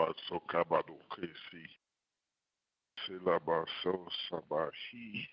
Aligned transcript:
Basocabado 0.00 0.96
Cresci, 1.10 1.78
Selabação 3.04 4.10
Sabashi, 4.30 5.28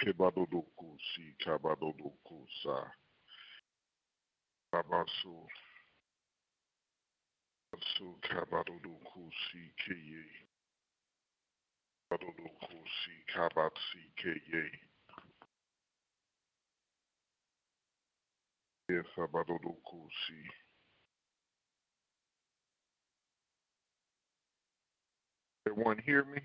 Febado 0.00 0.44
do 0.46 0.60
Cusi, 0.74 1.36
Cabado 1.36 1.92
do 1.92 2.10
Cusa, 2.24 2.98
Abaço, 4.72 5.46
Abaço, 7.72 8.18
Cabado 8.22 8.76
do 8.80 8.98
Cusi, 9.04 9.74
Queiei, 9.76 10.48
Cabado 12.10 12.32
do 12.32 12.50
Cusi, 12.58 13.24
Cabatsi, 13.26 14.12
Queiei. 14.16 14.92
Sabado 19.14 19.58
do 19.60 19.72
curso. 19.74 20.61
Everyone 25.66 25.98
hear 26.04 26.24
me? 26.24 26.40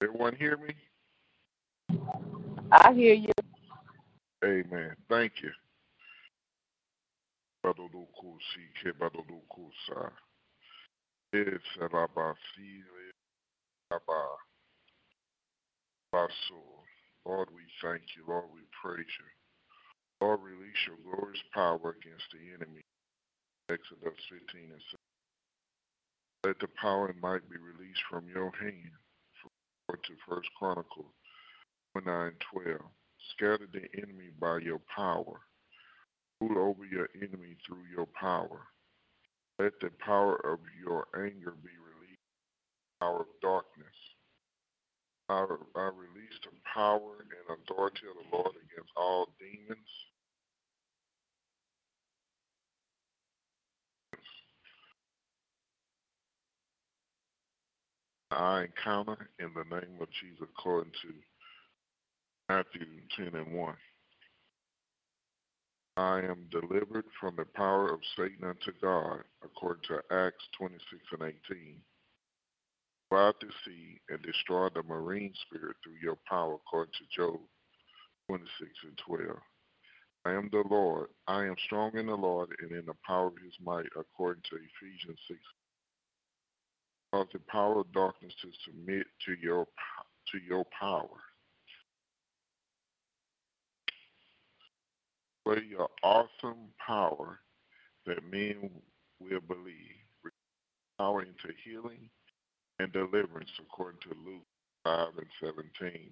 Everyone 0.00 0.36
hear 0.36 0.56
me? 0.56 0.74
I 2.70 2.92
hear 2.92 3.14
you. 3.14 3.32
Amen. 4.44 4.94
Thank 5.08 5.32
you. 5.42 5.50
Badodokusi 7.64 8.64
ke 8.82 8.92
badodokusa. 8.92 10.12
Esalabasi 11.34 12.84
aba. 13.90 14.22
Baso. 16.12 16.62
Lord, 17.26 17.48
we 17.54 17.62
thank 17.82 18.02
you. 18.16 18.24
Lord, 18.28 18.44
we 18.54 18.60
praise 18.82 19.06
you. 19.18 19.33
Lord, 20.24 20.40
release 20.40 20.80
your 20.88 20.96
glorious 21.04 21.42
power 21.52 21.76
against 21.76 22.24
the 22.32 22.40
enemy. 22.56 22.80
Exodus 23.68 24.16
15 24.32 24.72
and 24.72 24.80
7. 26.40 26.48
Let 26.48 26.58
the 26.60 26.68
power 26.80 27.08
and 27.12 27.20
might 27.20 27.44
be 27.50 27.60
released 27.60 28.00
from 28.08 28.24
your 28.32 28.50
hand. 28.56 28.96
According 29.84 30.16
to 30.16 30.24
First 30.24 30.48
Chronicles 30.58 31.12
9 31.92 32.04
12. 32.08 32.80
Scatter 33.36 33.68
the 33.68 33.84
enemy 34.00 34.32
by 34.40 34.64
your 34.64 34.80
power. 34.96 35.44
Rule 36.40 36.72
over 36.72 36.86
your 36.86 37.10
enemy 37.20 37.60
through 37.60 37.84
your 37.94 38.08
power. 38.18 38.64
Let 39.58 39.78
the 39.82 39.90
power 40.00 40.40
of 40.40 40.60
your 40.80 41.04
anger 41.14 41.52
be 41.52 41.76
released. 41.76 42.24
Power 42.98 43.28
of 43.28 43.40
darkness. 43.42 43.98
I, 45.28 45.44
I 45.76 45.90
release 45.92 46.38
the 46.44 46.56
power 46.72 47.12
and 47.20 47.60
authority 47.60 48.08
of 48.08 48.16
the 48.16 48.36
Lord 48.36 48.56
against 48.56 48.92
all 48.96 49.28
demons. 49.38 49.88
I 58.34 58.62
encounter 58.64 59.30
in 59.38 59.50
the 59.54 59.62
name 59.76 59.96
of 60.00 60.08
Jesus 60.20 60.42
according 60.42 60.92
to 61.02 61.08
Matthew 62.48 62.86
10 63.16 63.40
and 63.40 63.52
1. 63.54 63.74
I 65.96 66.18
am 66.18 66.48
delivered 66.50 67.04
from 67.20 67.36
the 67.36 67.44
power 67.44 67.94
of 67.94 68.00
Satan 68.16 68.42
unto 68.42 68.72
God, 68.82 69.22
according 69.44 69.84
to 69.84 70.02
Acts 70.12 70.44
26 70.58 70.82
and 71.12 71.22
18. 71.22 71.80
Go 73.12 73.16
out 73.16 73.38
to 73.40 73.46
sea 73.64 74.00
and 74.08 74.20
destroy 74.22 74.68
the 74.74 74.82
marine 74.82 75.32
spirit 75.46 75.76
through 75.84 76.02
your 76.02 76.18
power, 76.28 76.54
according 76.54 76.92
to 76.94 77.16
Job 77.16 77.38
26 78.28 78.70
and 78.82 78.98
12. 79.06 79.38
I 80.24 80.32
am 80.32 80.48
the 80.50 80.64
Lord. 80.68 81.10
I 81.28 81.44
am 81.44 81.54
strong 81.66 81.96
in 81.96 82.06
the 82.06 82.16
Lord 82.16 82.48
and 82.60 82.72
in 82.72 82.86
the 82.86 82.96
power 83.06 83.28
of 83.28 83.34
his 83.44 83.54
might, 83.64 83.86
according 83.96 84.42
to 84.50 84.56
Ephesians 84.56 85.20
6. 85.28 85.38
Cause 87.14 87.28
the 87.32 87.38
power 87.48 87.78
of 87.78 87.92
darkness 87.92 88.32
to 88.42 88.48
submit 88.64 89.06
to 89.24 89.36
your 89.40 89.68
to 90.32 90.38
your 90.48 90.64
power. 90.80 91.20
By 95.44 95.58
your 95.70 95.88
awesome 96.02 96.70
power 96.84 97.38
that 98.06 98.28
men 98.28 98.68
will 99.20 99.38
believe. 99.46 99.94
Power 100.98 101.22
into 101.22 101.54
healing 101.64 102.10
and 102.80 102.92
deliverance, 102.92 103.50
according 103.60 104.00
to 104.00 104.16
Luke 104.28 104.42
5 104.82 105.08
and 105.18 105.26
17. 105.40 106.10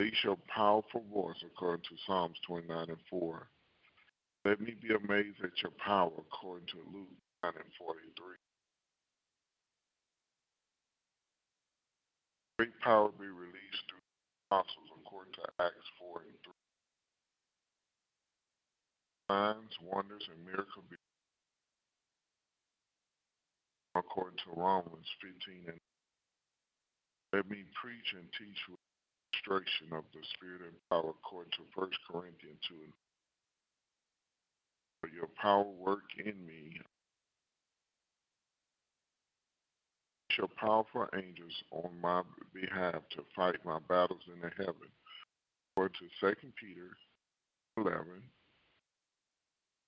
Release 0.00 0.14
your 0.24 0.38
powerful 0.52 1.04
voice, 1.14 1.36
according 1.46 1.84
to 1.84 1.96
Psalms 2.08 2.38
29 2.48 2.88
and 2.88 2.98
4. 3.08 3.48
Let 4.46 4.60
me 4.60 4.74
be 4.82 4.94
amazed 4.94 5.44
at 5.44 5.62
your 5.62 5.72
power, 5.78 6.10
according 6.18 6.66
to 6.72 6.78
Luke 6.92 7.06
9 7.44 7.52
and 7.54 7.72
43. 7.78 8.51
Great 12.62 12.78
power 12.78 13.10
be 13.18 13.26
released 13.26 13.82
through 13.90 13.98
the 13.98 14.54
apostles, 14.54 14.86
according 15.02 15.34
to 15.34 15.42
Acts 15.58 15.90
4 15.98 16.22
and 16.22 16.38
3. 16.46 16.54
Signs, 19.26 19.74
wonders, 19.82 20.22
and 20.30 20.38
miracles 20.46 20.86
be 20.86 20.94
according 23.98 24.38
to 24.46 24.54
Romans 24.54 25.10
15 25.18 25.74
and 25.74 25.80
let 27.34 27.50
me 27.50 27.66
preach 27.74 28.14
and 28.14 28.30
teach 28.30 28.62
with 28.70 28.78
the 28.78 29.42
demonstration 29.42 29.90
of 29.98 30.06
the 30.14 30.22
Spirit 30.38 30.62
and 30.62 30.78
power 30.86 31.10
according 31.18 31.50
to 31.58 31.66
1 31.74 31.90
Corinthians 32.06 32.62
2 32.70 32.78
and 35.02 35.10
your 35.10 35.34
power 35.34 35.66
work 35.66 36.06
in 36.14 36.38
me. 36.46 36.78
Your 40.38 40.48
powerful 40.48 41.06
angels 41.14 41.62
on 41.70 41.90
my 42.00 42.22
behalf 42.54 43.02
to 43.16 43.24
fight 43.36 43.56
my 43.64 43.78
battles 43.88 44.22
in 44.34 44.40
the 44.40 44.50
heaven. 44.56 44.88
According 45.76 45.96
to 46.20 46.34
2 46.34 46.52
Peter 46.60 46.88
11, 47.76 48.00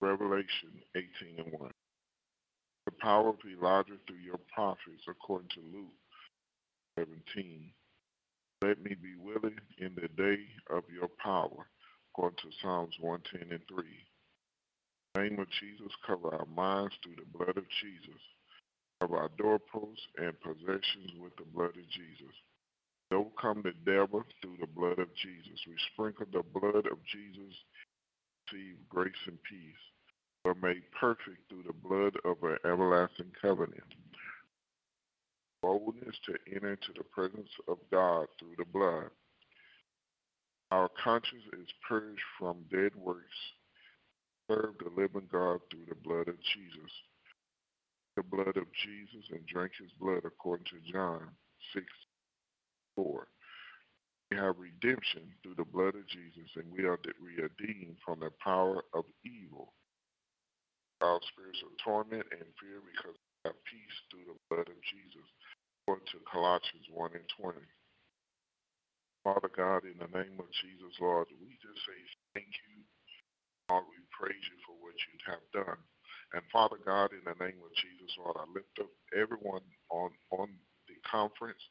Revelation 0.00 0.82
18 0.94 1.38
and 1.38 1.60
1 1.60 1.70
the 2.86 2.92
power 3.00 3.30
of 3.30 3.36
Elijah 3.50 3.96
through 4.06 4.18
your 4.18 4.40
prophets, 4.52 5.04
according 5.08 5.48
to 5.54 5.60
Luke 5.72 5.94
17. 6.98 7.72
Let 8.62 8.82
me 8.82 8.94
be 8.94 9.16
willing 9.18 9.58
in 9.78 9.94
the 9.94 10.08
day 10.08 10.40
of 10.70 10.84
your 10.92 11.08
power, 11.22 11.66
according 12.12 12.38
to 12.42 12.56
Psalms 12.60 12.94
110 13.00 13.52
and 13.52 13.62
3. 13.68 13.84
In 13.84 15.22
the 15.22 15.22
name 15.22 15.40
of 15.40 15.48
Jesus, 15.50 15.92
cover 16.06 16.34
our 16.34 16.46
minds 16.46 16.94
through 17.02 17.16
the 17.16 17.38
blood 17.38 17.56
of 17.56 17.64
Jesus. 17.80 18.20
Cover 19.00 19.16
our 19.18 19.30
doorposts 19.36 20.06
and 20.18 20.32
possessions 20.40 21.12
with 21.20 21.36
the 21.36 21.44
blood 21.54 21.76
of 21.76 21.88
Jesus. 21.90 22.34
Overcome 23.12 23.62
the 23.62 23.74
devil 23.84 24.22
through 24.40 24.56
the 24.60 24.66
blood 24.66 24.98
of 24.98 25.14
Jesus. 25.14 25.60
We 25.66 25.74
sprinkle 25.92 26.26
the 26.32 26.42
blood 26.42 26.86
of 26.86 26.98
Jesus, 27.04 27.54
receive 28.52 28.76
grace 28.88 29.12
and 29.26 29.38
peace. 29.42 29.82
We're 30.44 30.54
made 30.54 30.82
perfect 30.98 31.48
through 31.48 31.64
the 31.66 31.88
blood 31.88 32.16
of 32.24 32.42
an 32.42 32.58
everlasting 32.64 33.32
covenant. 33.40 33.82
Boldness 35.62 36.16
to 36.26 36.34
enter 36.54 36.72
into 36.72 36.92
the 36.96 37.04
presence 37.04 37.48
of 37.68 37.78
God 37.90 38.26
through 38.38 38.54
the 38.58 38.66
blood. 38.66 39.10
Our 40.70 40.90
conscience 41.02 41.44
is 41.52 41.68
purged 41.88 42.20
from 42.38 42.64
dead 42.70 42.92
works. 42.96 43.22
Serve 44.50 44.74
the 44.78 44.90
living 45.00 45.28
God 45.32 45.60
through 45.70 45.86
the 45.88 45.94
blood 45.94 46.28
of 46.28 46.36
Jesus. 46.52 46.90
The 48.16 48.22
blood 48.22 48.56
of 48.56 48.70
Jesus 48.78 49.26
and 49.30 49.44
drink 49.46 49.72
his 49.80 49.90
blood 49.98 50.22
according 50.24 50.66
to 50.70 50.92
John 50.92 51.34
6 51.74 51.84
4. 52.94 53.26
We 54.30 54.36
have 54.38 54.58
redemption 54.58 55.34
through 55.42 55.58
the 55.58 55.66
blood 55.66 55.94
of 55.94 56.06
Jesus, 56.06 56.50
and 56.56 56.70
we 56.70 56.86
are 56.86 56.98
redeemed 57.18 57.98
from 58.04 58.20
the 58.20 58.30
power 58.42 58.82
of 58.94 59.04
evil. 59.26 59.74
Our 61.02 61.20
spirits 61.34 61.62
of 61.62 61.74
torment 61.82 62.26
and 62.30 62.48
fear 62.58 62.80
because 62.82 63.18
we 63.18 63.50
have 63.50 63.58
peace 63.66 63.98
through 64.10 64.26
the 64.30 64.38
blood 64.48 64.66
of 64.70 64.78
Jesus, 64.86 65.26
according 65.82 66.06
to 66.14 66.26
Colossians 66.30 66.86
1 66.90 67.18
and 67.18 67.28
20. 67.38 67.58
Father 69.24 69.50
God, 69.54 69.84
in 69.88 69.98
the 69.98 70.10
name 70.12 70.36
of 70.38 70.48
Jesus, 70.62 70.94
Lord, 71.00 71.28
we 71.40 71.56
just 71.58 71.80
say 71.82 71.98
thank 72.34 72.52
you. 72.68 72.82
Lord, 73.70 73.88
we 73.88 74.02
praise 74.12 74.44
you 74.50 74.58
for 74.68 74.76
what 74.84 74.96
you 74.98 75.14
have 75.30 75.44
done. 75.52 75.80
And 76.34 76.42
Father 76.52 76.76
God, 76.84 77.10
in 77.14 77.22
the 77.24 77.38
name 77.38 77.62
of 77.62 77.72
Jesus, 77.78 78.16
Lord, 78.18 78.36
I 78.36 78.44
lift 78.52 78.74
up 78.80 78.90
everyone 79.14 79.62
on, 79.90 80.10
on 80.32 80.50
the 80.88 80.96
conference. 81.08 81.62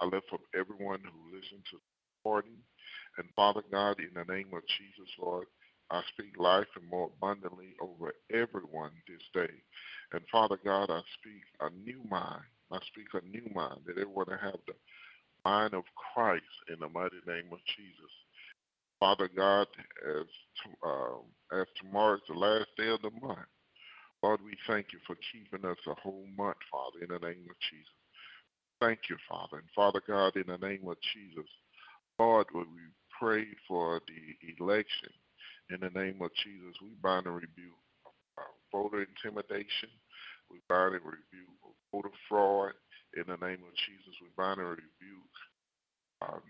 I 0.00 0.06
lift 0.06 0.32
up 0.32 0.40
everyone 0.54 1.00
who 1.02 1.34
listened 1.36 1.66
to 1.70 1.76
the 1.76 1.90
recording. 2.22 2.58
And 3.18 3.26
Father 3.34 3.62
God, 3.70 3.98
in 3.98 4.14
the 4.14 4.32
name 4.32 4.54
of 4.54 4.62
Jesus, 4.78 5.10
Lord, 5.20 5.46
I 5.90 6.02
speak 6.14 6.38
life 6.38 6.70
and 6.76 6.88
more 6.88 7.10
abundantly 7.16 7.74
over 7.82 8.14
everyone 8.32 8.92
this 9.08 9.26
day. 9.34 9.52
And 10.12 10.22
Father 10.30 10.58
God, 10.64 10.88
I 10.88 11.02
speak 11.18 11.42
a 11.60 11.70
new 11.84 12.00
mind. 12.08 12.46
I 12.70 12.78
speak 12.86 13.08
a 13.12 13.26
new 13.26 13.50
mind 13.54 13.80
that 13.86 13.98
everyone 13.98 14.28
have 14.30 14.62
the 14.66 14.74
mind 15.44 15.74
of 15.74 15.84
Christ 16.14 16.44
in 16.72 16.78
the 16.80 16.88
mighty 16.88 17.20
name 17.26 17.52
of 17.52 17.58
Jesus. 17.76 18.12
Father 19.00 19.28
God, 19.34 19.66
as 20.08 20.26
um, 20.84 21.22
as 21.52 21.66
tomorrow 21.80 22.14
is 22.14 22.22
the 22.28 22.34
last 22.34 22.68
day 22.78 22.88
of 22.88 23.02
the 23.02 23.10
month, 23.20 23.40
Lord, 24.22 24.40
we 24.44 24.56
thank 24.66 24.92
you 24.92 24.98
for 25.06 25.16
keeping 25.32 25.68
us 25.68 25.78
a 25.86 25.94
whole 26.00 26.26
month, 26.36 26.58
Father, 26.70 27.02
in 27.02 27.08
the 27.08 27.26
name 27.26 27.46
of 27.50 27.56
Jesus. 27.70 27.94
Thank 28.80 29.10
you, 29.10 29.16
Father. 29.28 29.58
And 29.58 29.68
Father 29.74 30.02
God, 30.06 30.36
in 30.36 30.46
the 30.46 30.58
name 30.58 30.86
of 30.88 30.96
Jesus, 31.14 31.48
Lord, 32.18 32.46
we 32.54 32.62
pray 33.18 33.46
for 33.66 34.00
the 34.06 34.54
election. 34.58 35.10
In 35.70 35.80
the 35.80 35.90
name 35.90 36.20
of 36.22 36.30
Jesus, 36.44 36.76
we 36.82 36.90
bind 37.02 37.26
and 37.26 37.34
rebuke 37.36 37.82
uh, 38.38 38.42
voter 38.70 39.06
intimidation. 39.06 39.90
We 40.50 40.58
bind 40.68 40.94
and 40.94 41.04
rebuke 41.04 41.58
voter 41.92 42.14
fraud. 42.28 42.72
In 43.16 43.24
the 43.26 43.38
name 43.44 43.62
of 43.66 43.74
Jesus, 43.74 44.14
we 44.20 44.28
bind 44.36 44.60
and 44.60 44.70
rebuke 44.70 45.36
um, 46.22 46.42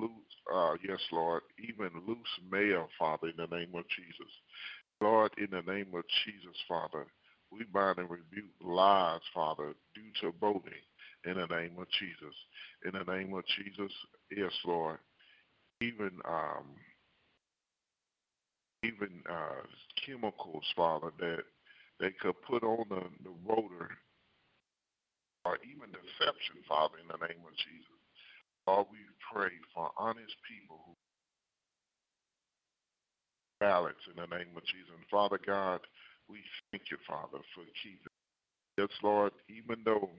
loose, 0.00 0.34
uh, 0.54 0.74
yes, 0.86 1.00
Lord, 1.12 1.42
even 1.58 1.90
loose 2.06 2.34
mail, 2.50 2.88
Father, 2.98 3.28
in 3.28 3.36
the 3.36 3.56
name 3.56 3.74
of 3.74 3.84
Jesus. 3.88 4.32
Lord, 5.00 5.32
in 5.38 5.48
the 5.50 5.62
name 5.72 5.88
of 5.94 6.04
Jesus, 6.24 6.56
Father, 6.68 7.06
we 7.50 7.64
bind 7.72 7.98
and 7.98 8.10
rebuke 8.10 8.50
lies, 8.62 9.20
Father, 9.34 9.74
due 9.94 10.10
to 10.20 10.36
voting 10.40 10.72
in 11.24 11.34
the 11.34 11.46
name 11.46 11.76
of 11.78 11.86
Jesus. 11.98 12.34
In 12.84 12.92
the 12.92 13.12
name 13.12 13.34
of 13.34 13.44
Jesus, 13.46 13.92
yes, 14.30 14.52
Lord. 14.64 14.98
Even 15.80 16.10
um, 16.24 16.74
even 18.82 19.22
uh, 19.28 19.66
chemicals, 20.04 20.64
Father, 20.74 21.10
that 21.18 21.42
they 22.00 22.10
could 22.20 22.40
put 22.48 22.62
on 22.62 22.84
the, 22.88 23.02
the 23.24 23.34
voter, 23.46 23.90
or 25.44 25.58
even 25.64 25.90
deception, 25.92 26.56
Father, 26.68 26.96
in 27.00 27.08
the 27.08 27.20
name 27.26 27.42
of 27.44 27.54
Jesus. 27.56 28.00
Lord, 28.66 28.86
we 28.90 28.98
pray 29.32 29.52
for 29.74 29.90
honest 29.98 30.34
people 30.48 30.80
who 30.86 30.94
ballots 33.60 34.04
in 34.08 34.16
the 34.16 34.28
name 34.36 34.52
of 34.56 34.64
Jesus. 34.66 34.92
And 34.92 35.06
Father 35.10 35.38
God, 35.44 35.80
we 36.28 36.40
thank 36.70 36.90
you, 36.90 36.98
Father, 37.06 37.38
for 37.54 37.64
keeping. 37.82 38.14
Yes, 38.78 38.92
Lord, 39.02 39.32
even 39.48 39.82
though 39.84 40.10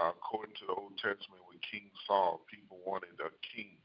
according 0.00 0.54
to 0.56 0.66
the 0.66 0.74
Old 0.74 0.96
Testament, 0.96 1.44
with 1.46 1.60
King 1.62 1.90
Saul, 2.06 2.40
people 2.48 2.80
wanted 2.86 3.14
a 3.20 3.30
king. 3.54 3.76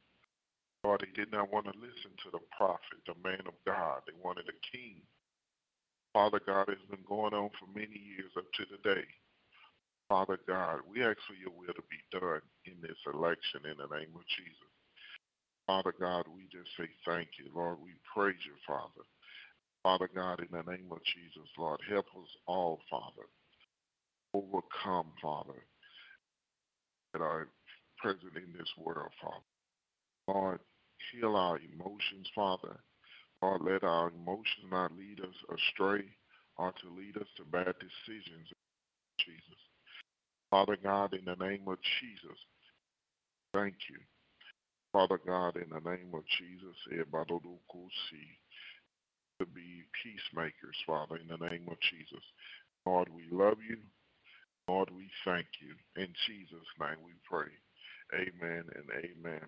Lord, 0.84 1.04
they 1.04 1.12
did 1.14 1.32
not 1.32 1.52
want 1.52 1.66
to 1.66 1.76
listen 1.76 2.16
to 2.24 2.32
the 2.32 2.44
prophet, 2.56 3.04
the 3.06 3.18
man 3.22 3.44
of 3.46 3.58
God. 3.66 4.02
They 4.08 4.16
wanted 4.24 4.48
a 4.48 4.58
king. 4.72 5.02
Father 6.14 6.40
God, 6.40 6.70
has 6.70 6.82
been 6.90 7.04
going 7.08 7.34
on 7.34 7.50
for 7.60 7.68
many 7.76 7.98
years 7.98 8.32
up 8.38 8.48
to 8.56 8.64
today. 8.66 9.06
Father 10.10 10.40
God, 10.48 10.80
we 10.88 11.04
ask 11.04 11.20
for 11.28 11.36
your 11.36 11.52
will 11.52 11.76
to 11.76 11.84
be 11.92 12.00
done 12.12 12.42
in 12.66 12.80
this 12.82 12.98
election 13.06 13.68
in 13.68 13.76
the 13.76 13.92
name 13.92 14.16
of 14.16 14.24
Jesus. 14.32 14.72
Father 15.68 15.94
God, 16.00 16.26
we 16.34 16.44
just 16.50 16.70
say 16.80 16.88
thank 17.06 17.28
you. 17.38 17.52
Lord, 17.54 17.78
we 17.84 17.92
praise 18.16 18.40
you, 18.46 18.54
Father. 18.66 19.04
Father 19.84 20.10
God, 20.14 20.40
in 20.40 20.48
the 20.52 20.72
name 20.72 20.88
of 20.92 21.00
Jesus, 21.04 21.50
Lord, 21.58 21.80
help 21.90 22.06
us 22.18 22.30
all, 22.48 22.80
Father. 22.90 23.28
Overcome, 24.34 25.12
Father, 25.22 25.62
that 27.14 27.22
are 27.22 27.50
present 27.98 28.36
in 28.38 28.54
this 28.58 28.70
world, 28.78 29.12
Father. 29.22 29.44
Lord, 30.28 30.60
heal 31.12 31.36
our 31.36 31.60
emotions, 31.60 32.28
Father. 32.34 32.80
Lord, 33.42 33.62
let 33.62 33.84
our 33.84 34.10
emotions 34.10 34.72
not 34.72 34.92
lead 34.98 35.20
us 35.20 35.36
astray 35.54 36.06
or 36.58 36.72
to 36.72 36.96
lead 36.98 37.18
us 37.18 37.28
to 37.38 37.44
bad 37.44 37.76
decisions, 37.80 38.48
Jesus. 39.20 39.62
Father 40.50 40.78
God, 40.82 41.14
in 41.14 41.26
the 41.26 41.36
name 41.36 41.68
of 41.68 41.78
Jesus, 42.00 42.40
thank 43.54 43.76
you. 43.90 44.00
Father 44.94 45.20
God, 45.26 45.58
in 45.58 45.70
the 45.70 45.90
name 45.90 46.12
of 46.14 46.24
Jesus, 46.38 46.76
to 49.40 49.46
be 49.46 49.84
peacemakers, 50.04 50.76
Father, 50.86 51.18
in 51.18 51.28
the 51.28 51.50
name 51.50 51.68
of 51.70 51.78
Jesus. 51.80 52.24
Lord, 52.86 53.10
we 53.14 53.24
love 53.32 53.58
you. 53.68 53.78
Lord, 54.68 54.90
we 54.96 55.10
thank 55.24 55.48
you. 55.62 55.76
In 56.02 56.10
Jesus' 56.26 56.68
name 56.80 56.98
we 57.04 57.14
pray. 57.30 57.52
Amen 58.14 58.64
and 58.76 58.86
amen. 59.04 59.46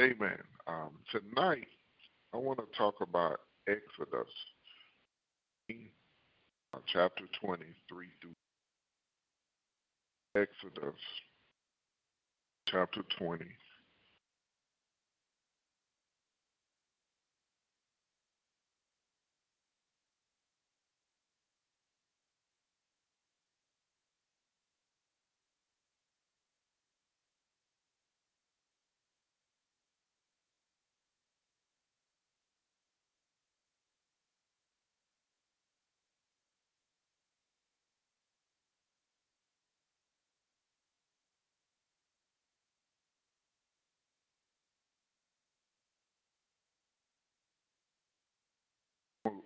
Amen. 0.00 0.38
Um, 0.66 0.90
tonight, 1.10 1.66
I 2.32 2.36
want 2.36 2.58
to 2.58 2.78
talk 2.78 2.94
about 3.00 3.40
Exodus, 3.68 4.28
uh, 5.70 6.78
chapter 6.92 7.24
23 7.40 8.06
through 8.20 8.34
Exodus, 10.42 11.00
chapter 12.68 13.02
20. 13.18 13.44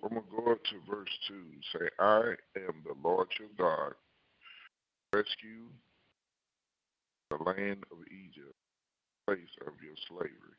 I'm 0.02 0.10
to 0.10 0.22
go 0.30 0.52
up 0.52 0.64
to 0.64 0.76
verse 0.88 1.12
2. 1.28 1.34
Say, 1.72 1.86
I 1.98 2.34
am 2.56 2.82
the 2.84 2.94
Lord 3.02 3.28
your 3.38 3.48
God, 3.58 3.94
rescue 5.12 5.68
the 7.30 7.36
land 7.44 7.84
of 7.92 7.98
Egypt, 8.08 8.56
place 9.26 9.52
of 9.66 9.74
your 9.82 9.96
slavery. 10.08 10.56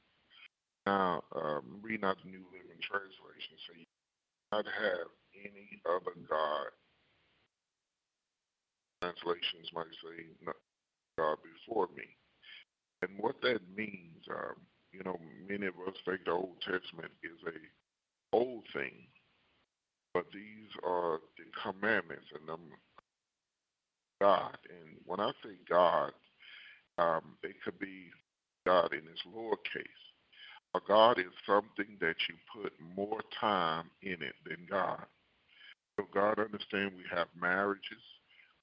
Now, 0.85 1.23
um, 1.35 1.81
reading 1.81 2.05
out 2.05 2.17
the 2.23 2.29
New 2.29 2.45
Living 2.51 2.81
Translation, 2.81 3.57
say, 3.67 3.79
you 3.79 3.85
not 4.51 4.65
have 4.65 5.09
any 5.33 5.81
other 5.85 6.15
God. 6.29 6.69
Translations 9.01 9.69
might 9.73 9.93
say, 10.03 10.25
no, 10.45 10.53
God 11.17 11.37
before 11.43 11.87
me. 11.95 12.05
And 13.01 13.11
what 13.19 13.41
that 13.41 13.61
means, 13.75 14.25
um, 14.29 14.55
you 14.91 15.03
know, 15.03 15.19
many 15.47 15.67
of 15.67 15.75
us 15.87 15.95
think 16.05 16.25
the 16.25 16.31
Old 16.31 16.59
Testament 16.61 17.11
is 17.23 17.39
a 17.47 17.57
old 18.33 18.63
thing, 18.73 19.07
but 20.19 20.33
these 20.33 20.67
are 20.85 21.21
the 21.37 21.45
commandments 21.63 22.25
and 22.37 22.45
them 22.49 22.59
God. 24.19 24.57
And 24.69 24.97
when 25.05 25.21
I 25.21 25.31
say 25.41 25.55
God, 25.69 26.11
um, 26.97 27.37
it 27.41 27.55
could 27.63 27.79
be 27.79 28.11
God 28.65 28.91
in 28.91 28.99
its 28.99 29.23
lowercase. 29.25 30.03
A 30.75 30.79
God 30.85 31.19
is 31.19 31.31
something 31.47 31.95
that 32.01 32.15
you 32.27 32.35
put 32.53 32.73
more 32.97 33.21
time 33.39 33.85
in 34.01 34.21
it 34.21 34.35
than 34.45 34.67
God. 34.69 35.05
So 35.97 36.05
God 36.13 36.37
understand 36.37 36.91
we 36.97 37.05
have 37.15 37.27
marriages. 37.39 38.03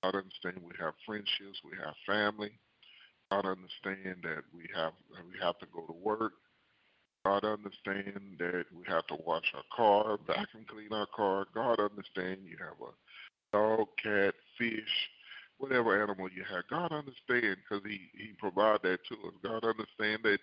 God 0.02 0.14
understand 0.14 0.60
we 0.62 0.74
have 0.78 0.92
friendships. 1.06 1.58
We 1.64 1.72
have 1.82 1.94
family. 2.06 2.52
God 3.30 3.46
understand 3.46 4.24
that 4.24 4.44
we 4.54 4.68
have 4.76 4.92
we 5.24 5.38
have 5.42 5.58
to 5.60 5.66
go 5.72 5.86
to 5.86 5.96
work. 6.04 6.34
God 7.26 7.44
understand 7.44 8.36
that 8.38 8.66
we 8.72 8.84
have 8.86 9.04
to 9.08 9.16
wash 9.26 9.52
our 9.52 9.64
car, 9.76 10.16
vacuum 10.28 10.64
clean 10.68 10.92
our 10.92 11.06
car. 11.06 11.46
God 11.52 11.80
understand 11.80 12.38
you 12.44 12.56
have 12.60 12.78
a 12.80 13.56
dog, 13.56 13.88
cat, 14.00 14.32
fish, 14.56 15.10
whatever 15.58 16.00
animal 16.00 16.28
you 16.30 16.44
have. 16.48 16.62
God 16.70 16.92
understand 16.92 17.56
because 17.68 17.84
he 17.84 18.10
he 18.16 18.30
provide 18.38 18.78
that 18.84 18.98
to 19.08 19.14
us. 19.26 19.34
God 19.42 19.64
understand 19.64 20.20
that 20.22 20.38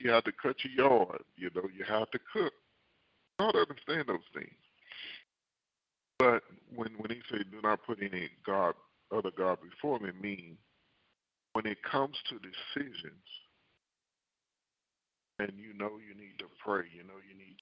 you 0.00 0.10
have 0.10 0.24
to 0.24 0.32
cut 0.32 0.56
your 0.64 0.88
yard. 0.88 1.22
You 1.36 1.50
know 1.54 1.68
you 1.72 1.84
have 1.84 2.10
to 2.10 2.18
cook. 2.32 2.52
God 3.38 3.54
understand 3.54 4.08
those 4.08 4.26
things. 4.34 4.58
But 6.18 6.42
when 6.74 6.94
when 6.98 7.10
he 7.10 7.20
say 7.30 7.44
do 7.48 7.60
not 7.62 7.86
put 7.86 7.98
any 8.02 8.28
God 8.44 8.74
other 9.16 9.30
God 9.38 9.58
before 9.62 10.00
me, 10.00 10.10
mean 10.20 10.56
when 11.52 11.66
it 11.66 11.78
comes 11.84 12.16
to 12.28 12.40
decisions, 12.40 13.22
and 15.38 15.52
you 15.56 15.74
know 15.74 15.98
you 15.98 16.14
need 16.14 16.38
to 16.38 16.46
pray, 16.64 16.84
you 16.94 17.02
know 17.02 17.18
you 17.28 17.36
need 17.36 17.56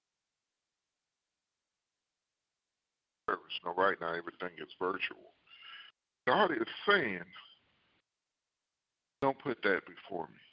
service. 3.29 3.59
Now, 3.65 3.73
right 3.75 3.97
now 3.99 4.09
everything 4.09 4.55
is 4.59 4.69
virtual. 4.79 5.33
God 6.27 6.51
is 6.51 6.67
saying, 6.87 7.23
don't 9.21 9.39
put 9.39 9.61
that 9.63 9.81
before 9.85 10.27
me. 10.27 10.43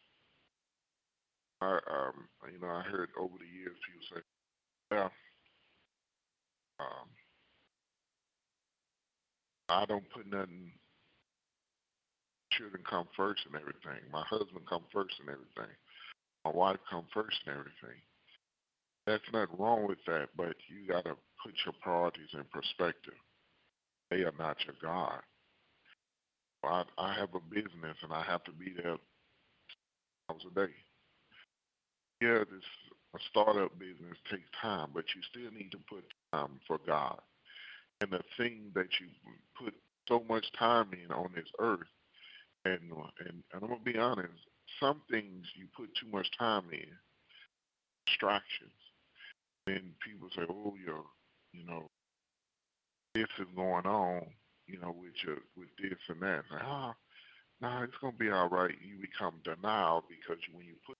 I, 1.61 1.75
um, 1.75 2.29
you 2.53 2.59
know, 2.61 2.73
I 2.73 2.83
heard 2.83 3.11
over 3.19 3.35
the 3.39 3.59
years 3.59 3.77
people 3.85 4.17
say, 4.17 4.23
well, 4.91 5.11
um, 6.81 7.09
I 9.69 9.85
don't 9.85 10.09
put 10.11 10.27
nothing 10.27 10.73
children 12.53 12.83
come 12.89 13.07
first 13.17 13.43
and 13.47 13.55
everything. 13.55 14.03
My 14.13 14.25
husband 14.29 14.67
come 14.69 14.83
first 14.93 15.15
and 15.21 15.29
everything. 15.29 15.75
My 16.45 16.51
wife 16.51 16.79
come 16.89 17.05
first 17.13 17.37
and 17.47 17.55
everything. 17.57 18.01
That's 19.07 19.33
not 19.33 19.59
wrong 19.59 19.87
with 19.89 19.99
that, 20.07 20.29
but 20.37 20.55
you 20.69 20.87
got 20.87 21.05
to 21.05 21.17
put 21.45 21.55
your 21.65 21.75
priorities 21.83 22.29
in 22.33 22.45
perspective. 22.53 23.15
They 24.11 24.23
are 24.23 24.35
not 24.39 24.57
your 24.65 24.77
God. 24.83 25.21
I, 26.65 26.85
I 26.99 27.15
have 27.15 27.35
a 27.35 27.41
business 27.41 27.97
and 28.03 28.13
I 28.13 28.23
have 28.23 28.45
to 28.45 28.53
be 28.53 28.75
there 28.77 28.97
hours 30.31 30.43
a 30.51 30.55
day. 30.55 30.73
Yeah, 32.21 32.39
this 32.41 32.65
a 33.15 33.19
startup 33.31 33.77
business 33.79 34.17
takes 34.31 34.49
time, 34.61 34.91
but 34.95 35.05
you 35.15 35.23
still 35.31 35.51
need 35.51 35.73
to 35.73 35.79
put 35.89 36.05
time 36.33 36.61
for 36.67 36.79
God. 36.87 37.21
And 38.01 38.13
the 38.13 38.21
thing 38.37 38.71
that 38.75 38.89
you 39.01 39.09
put 39.59 39.75
so 40.09 40.23
much 40.29 40.47
time 40.59 40.91
in 40.93 41.13
on 41.13 41.31
this 41.35 41.49
earth 41.59 41.89
and 42.65 42.93
and, 42.93 43.43
and 43.53 43.63
I'm 43.63 43.69
gonna 43.69 43.81
be 43.85 43.99
honest, 43.99 44.33
some 44.79 45.03
things 45.11 45.47
you 45.57 45.67
put 45.77 45.91
too 45.97 46.09
much 46.11 46.29
time 46.39 46.65
in, 46.73 46.87
distractions. 48.07 48.73
Then 49.67 49.95
people 50.05 50.29
say, 50.35 50.43
"Oh, 50.49 50.77
you're, 50.77 51.05
you 51.53 51.65
know, 51.65 51.91
this 53.15 53.29
is 53.39 53.47
going 53.55 53.87
on, 53.87 54.35
you 54.67 54.79
know, 54.79 54.93
with 54.93 55.15
your 55.25 55.39
with 55.57 55.69
this 55.79 55.99
and 56.09 56.23
that." 56.23 56.45
Like, 56.51 56.63
oh, 56.65 56.95
no, 57.61 57.69
nah, 57.69 57.83
it's 57.83 57.97
gonna 58.01 58.17
be 58.17 58.31
all 58.31 58.49
right. 58.49 58.75
You 58.81 58.99
become 59.01 59.41
denial 59.45 60.05
because 60.09 60.43
when 60.53 60.67
you 60.67 60.77
put 60.87 60.97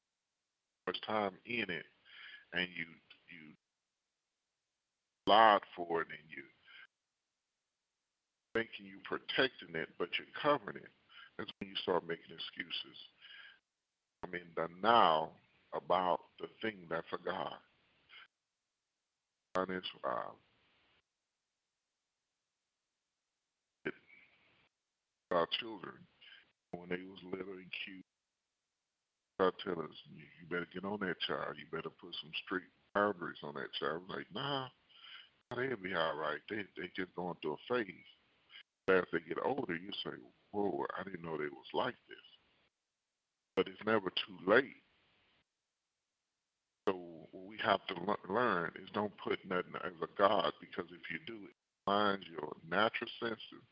much 0.87 1.01
time 1.03 1.39
in 1.47 1.71
it 1.71 1.87
and 2.53 2.69
you 2.77 2.87
you 3.31 3.55
lied 5.27 5.63
for 5.77 6.03
it 6.03 6.09
and 6.09 6.29
you 6.29 6.43
thinking 8.53 8.87
you 8.87 8.99
protecting 9.05 9.75
it, 9.75 9.89
but 9.99 10.09
you're 10.19 10.27
covering 10.43 10.77
it 10.77 10.91
that's 11.41 11.51
when 11.57 11.73
you 11.73 11.77
start 11.81 12.05
making 12.05 12.37
excuses. 12.37 12.99
I 14.23 14.27
mean, 14.31 14.43
the 14.57 14.69
now 14.83 15.31
about 15.75 16.21
the 16.41 16.47
thing 16.63 16.77
that's 16.89 17.07
a 17.13 17.19
God. 17.25 17.55
And 19.57 19.71
it's 19.71 19.87
uh, 20.05 20.31
it, 23.85 23.95
our 25.33 25.47
children 25.59 25.95
when 26.73 26.89
they 26.89 27.03
was 27.03 27.19
little 27.25 27.55
and 27.55 27.73
cute. 27.85 28.05
God 29.41 29.55
tell 29.65 29.81
us 29.83 29.97
you, 30.15 30.23
you 30.23 30.47
better 30.49 30.69
get 30.73 30.85
on 30.85 31.01
that 31.01 31.19
child. 31.27 31.57
You 31.59 31.67
better 31.73 31.91
put 31.91 32.15
some 32.21 32.31
strict 32.45 32.67
boundaries 32.95 33.41
on 33.43 33.55
that 33.55 33.73
child. 33.81 34.03
Like, 34.09 34.27
nah, 34.35 34.69
they'll 35.57 35.83
be 35.83 35.95
all 35.95 36.15
right. 36.15 36.39
They 36.49 36.63
they 36.77 36.93
just 36.95 37.15
going 37.17 37.35
through 37.43 37.57
a 37.59 37.75
phase. 37.75 38.11
But 38.87 38.97
as 38.97 39.05
they 39.13 39.21
get 39.27 39.43
older, 39.45 39.75
you 39.75 39.91
say, 40.05 40.15
whoa, 40.53 40.87
I 40.99 41.05
didn't 41.05 41.25
know 41.25 41.37
they 41.37 41.51
was 41.51 41.71
like 41.75 41.97
this. 42.09 42.30
But 43.61 43.69
it's 43.69 43.85
never 43.85 44.09
too 44.09 44.51
late. 44.51 44.81
So 46.89 46.95
what 47.31 47.47
we 47.47 47.59
have 47.63 47.81
to 47.89 48.33
learn 48.33 48.71
is 48.83 48.89
don't 48.95 49.13
put 49.23 49.39
nothing 49.47 49.75
as 49.85 49.93
a 50.03 50.07
God 50.17 50.51
because 50.63 50.87
if 50.91 51.03
you 51.13 51.19
do, 51.27 51.35
it 51.45 51.55
blinds 51.85 52.25
your 52.33 52.57
natural 52.71 53.11
senses, 53.23 53.67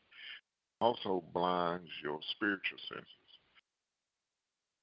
also 0.82 1.24
blinds 1.32 1.88
your 2.04 2.18
spiritual 2.32 2.76
senses. 2.92 3.06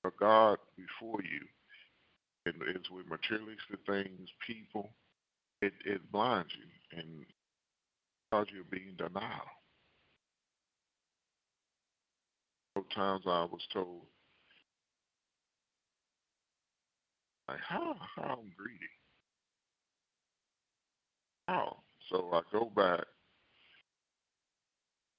A 0.05 0.09
God 0.19 0.57
before 0.75 1.21
you, 1.21 1.45
and 2.47 2.55
it's 2.75 2.89
with 2.89 3.05
materialistic 3.07 3.85
things, 3.85 4.27
people, 4.47 4.89
it, 5.61 5.73
it 5.85 6.11
blinds 6.11 6.49
you 6.57 6.97
and 6.99 7.25
cause 8.31 8.47
you 8.51 8.63
being 8.71 8.95
denial. 8.97 9.51
Sometimes 12.75 13.21
I 13.27 13.45
was 13.45 13.61
told, 13.71 14.07
like, 17.47 17.59
how, 17.67 17.95
how 18.15 18.23
I'm 18.23 18.51
greedy? 18.57 18.89
How? 21.47 21.77
So 22.09 22.29
I 22.33 22.41
go 22.51 22.71
back, 22.75 23.05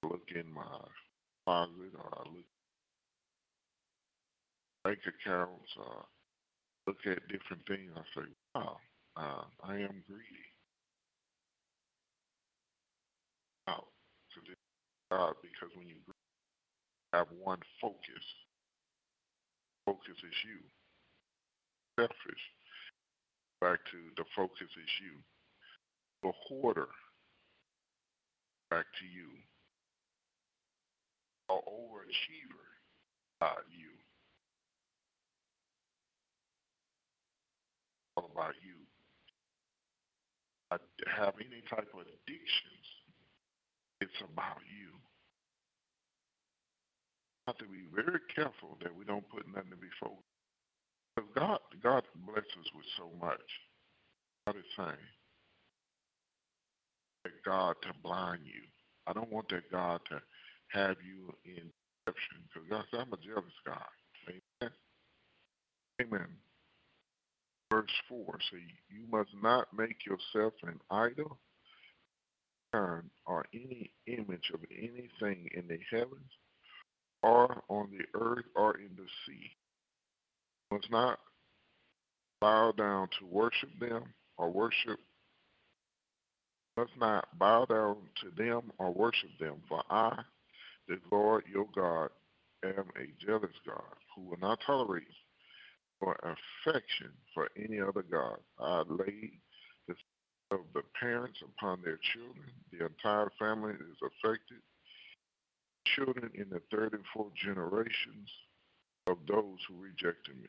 look 0.03 0.29
in 0.35 0.53
my 0.53 0.63
closet, 1.45 1.95
or 1.99 2.19
I 2.19 2.29
look 2.29 2.47
bank 4.85 4.99
accounts, 5.07 5.71
uh, 5.81 6.03
look 6.87 6.99
at 7.07 7.27
different 7.29 7.67
things. 7.67 7.91
I 7.97 8.03
say, 8.15 8.27
wow, 8.55 8.77
uh, 9.17 9.45
I 9.63 9.75
am 9.75 10.03
greedy. 10.07 10.47
Wow, 13.67 13.85
this 14.37 14.55
God, 15.11 15.35
because 15.43 15.75
when 15.77 15.89
you 15.89 15.97
have 17.13 17.27
one 17.43 17.59
focus. 17.81 18.25
Focus 19.87 20.19
is 20.19 20.39
you. 20.45 20.76
Selfish. 21.99 22.45
Back 23.61 23.79
to 23.91 23.99
the 24.17 24.25
focus 24.37 24.69
is 24.69 24.93
you. 25.01 25.17
The 26.23 26.33
hoarder. 26.47 26.89
Back 28.71 28.85
to 29.01 29.07
you. 29.07 29.29
An 31.49 31.61
overachiever. 31.67 32.67
Uh, 33.41 33.61
you. 33.71 33.91
All 38.17 38.31
about 38.33 38.55
you. 38.65 38.77
I 40.71 40.77
have 41.17 41.35
any 41.41 41.63
type 41.71 41.89
of 41.95 42.01
addictions. 42.01 42.87
It's 44.01 44.21
about 44.21 44.61
you 44.69 44.97
have 47.47 47.59
to 47.59 47.65
be 47.65 47.87
very 47.95 48.19
careful 48.35 48.77
that 48.83 48.95
we 48.95 49.05
don't 49.05 49.29
put 49.31 49.47
nothing 49.47 49.79
before. 49.79 50.19
God, 51.35 51.59
God 51.83 52.03
blesses 52.27 52.71
with 52.75 52.87
so 52.97 53.11
much. 53.21 53.41
God 54.47 54.57
is 54.57 54.65
saying 54.77 54.97
that 57.25 57.33
God 57.45 57.77
to 57.83 57.89
blind 58.03 58.43
you. 58.45 58.63
I 59.07 59.13
don't 59.13 59.33
want 59.33 59.49
that 59.51 59.71
God 59.71 60.01
to 60.11 60.21
have 60.69 60.97
you 61.07 61.35
in 61.45 61.71
deception. 62.07 62.43
Because 62.53 62.69
God 62.69 62.85
said, 62.91 63.01
I'm 63.01 63.13
a 63.13 63.17
jealous 63.17 63.45
God. 63.65 63.79
Amen. 64.29 64.73
Amen. 66.03 66.29
Verse 67.73 67.91
4 68.09 68.39
say, 68.53 68.59
You 68.89 69.05
must 69.11 69.31
not 69.43 69.69
make 69.77 70.05
yourself 70.07 70.53
an 70.63 70.81
idol 70.91 71.39
or 72.75 73.47
any 73.55 73.91
image 74.07 74.51
of 74.53 74.61
anything 74.71 75.49
in 75.55 75.67
the 75.67 75.79
heavens 75.91 76.31
or 77.23 77.63
on 77.69 77.91
the 77.91 78.05
earth 78.21 78.45
or 78.55 78.77
in 78.77 78.91
the 78.97 79.07
sea. 79.27 79.51
Must 80.77 80.91
not 80.91 81.19
bow 82.39 82.71
down 82.77 83.09
to 83.19 83.25
worship 83.25 83.71
them 83.81 84.13
or 84.37 84.51
worship 84.51 85.01
must 86.77 86.91
not 87.01 87.27
bow 87.39 87.65
down 87.65 87.97
to 88.21 88.31
them 88.37 88.71
or 88.77 88.93
worship 88.93 89.31
them, 89.41 89.55
for 89.71 89.83
I, 89.89 90.21
the 90.87 90.99
Lord 91.11 91.45
your 91.51 91.65
God, 91.75 92.11
am 92.63 92.91
a 92.95 93.25
jealous 93.25 93.57
God, 93.67 93.95
who 94.15 94.29
will 94.29 94.39
not 94.39 94.59
tolerate 94.67 95.05
or 96.03 96.15
affection 96.17 97.11
for 97.33 97.49
any 97.57 97.81
other 97.81 98.03
God. 98.03 98.37
I 98.61 98.83
lay 98.87 99.33
the 99.89 99.95
of 100.51 100.61
the 100.75 100.83
parents 101.01 101.39
upon 101.43 101.81
their 101.81 101.99
children. 102.13 102.53
The 102.71 102.85
entire 102.85 103.33
family 103.39 103.73
is 103.73 103.97
affected. 104.03 104.59
Children 105.87 106.33
in 106.35 106.51
the 106.51 106.61
third 106.71 106.93
and 106.93 107.05
fourth 107.15 107.33
generations 107.35 108.29
of 109.07 109.17
those 109.27 109.57
who 109.69 109.83
rejected 109.83 110.37
me. 110.37 110.49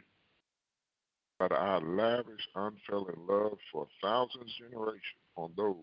But 1.39 1.51
I 1.51 1.77
lavish 1.77 2.47
unfailing 2.55 3.27
love 3.29 3.57
for 3.71 3.87
thousands 4.01 4.51
generations 4.57 5.27
on 5.35 5.51
those 5.55 5.75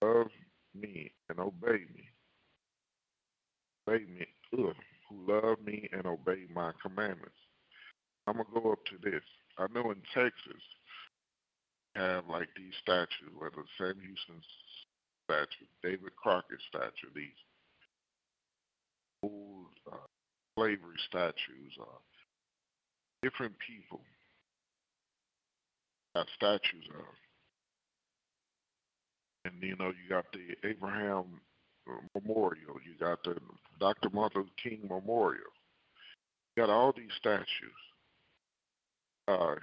who 0.00 0.06
love 0.06 0.30
me 0.74 1.12
and 1.28 1.38
obey 1.38 1.84
me. 1.94 2.08
Obey 3.86 4.04
me, 4.06 4.26
ugh, 4.54 4.74
who 5.08 5.32
love 5.32 5.58
me 5.64 5.88
and 5.92 6.06
obey 6.06 6.46
my 6.54 6.72
commandments. 6.80 7.36
I'm 8.26 8.36
gonna 8.36 8.62
go 8.62 8.72
up 8.72 8.84
to 8.86 9.10
this. 9.10 9.22
I 9.58 9.66
know 9.74 9.90
in 9.90 10.00
Texas 10.14 10.62
have 11.94 12.24
like 12.28 12.48
these 12.56 12.72
statues, 12.82 13.34
whether 13.36 13.62
Sam 13.76 14.00
Houston 14.00 14.40
statue, 15.24 15.68
David 15.82 16.16
Crockett 16.16 16.60
statue, 16.68 17.12
these 17.14 17.28
old 19.22 19.74
uh, 19.90 19.96
slavery 20.56 20.96
statues, 21.08 21.76
uh, 21.80 22.00
different 23.22 23.54
people 23.66 24.00
got 26.14 26.26
statues 26.36 26.88
of 26.98 27.04
and 29.44 29.54
you 29.62 29.76
know 29.76 29.88
you 29.88 30.08
got 30.08 30.24
the 30.32 30.68
Abraham 30.68 31.40
Memorial, 32.14 32.76
you 32.84 32.94
got 33.00 33.22
the 33.24 33.36
Dr. 33.78 34.10
Martin 34.10 34.42
Luther 34.42 34.52
King 34.62 34.80
Memorial, 34.82 35.52
you 36.56 36.62
got 36.62 36.70
all 36.70 36.92
these 36.92 37.10
statues. 37.18 37.46
Uh, 39.26 39.54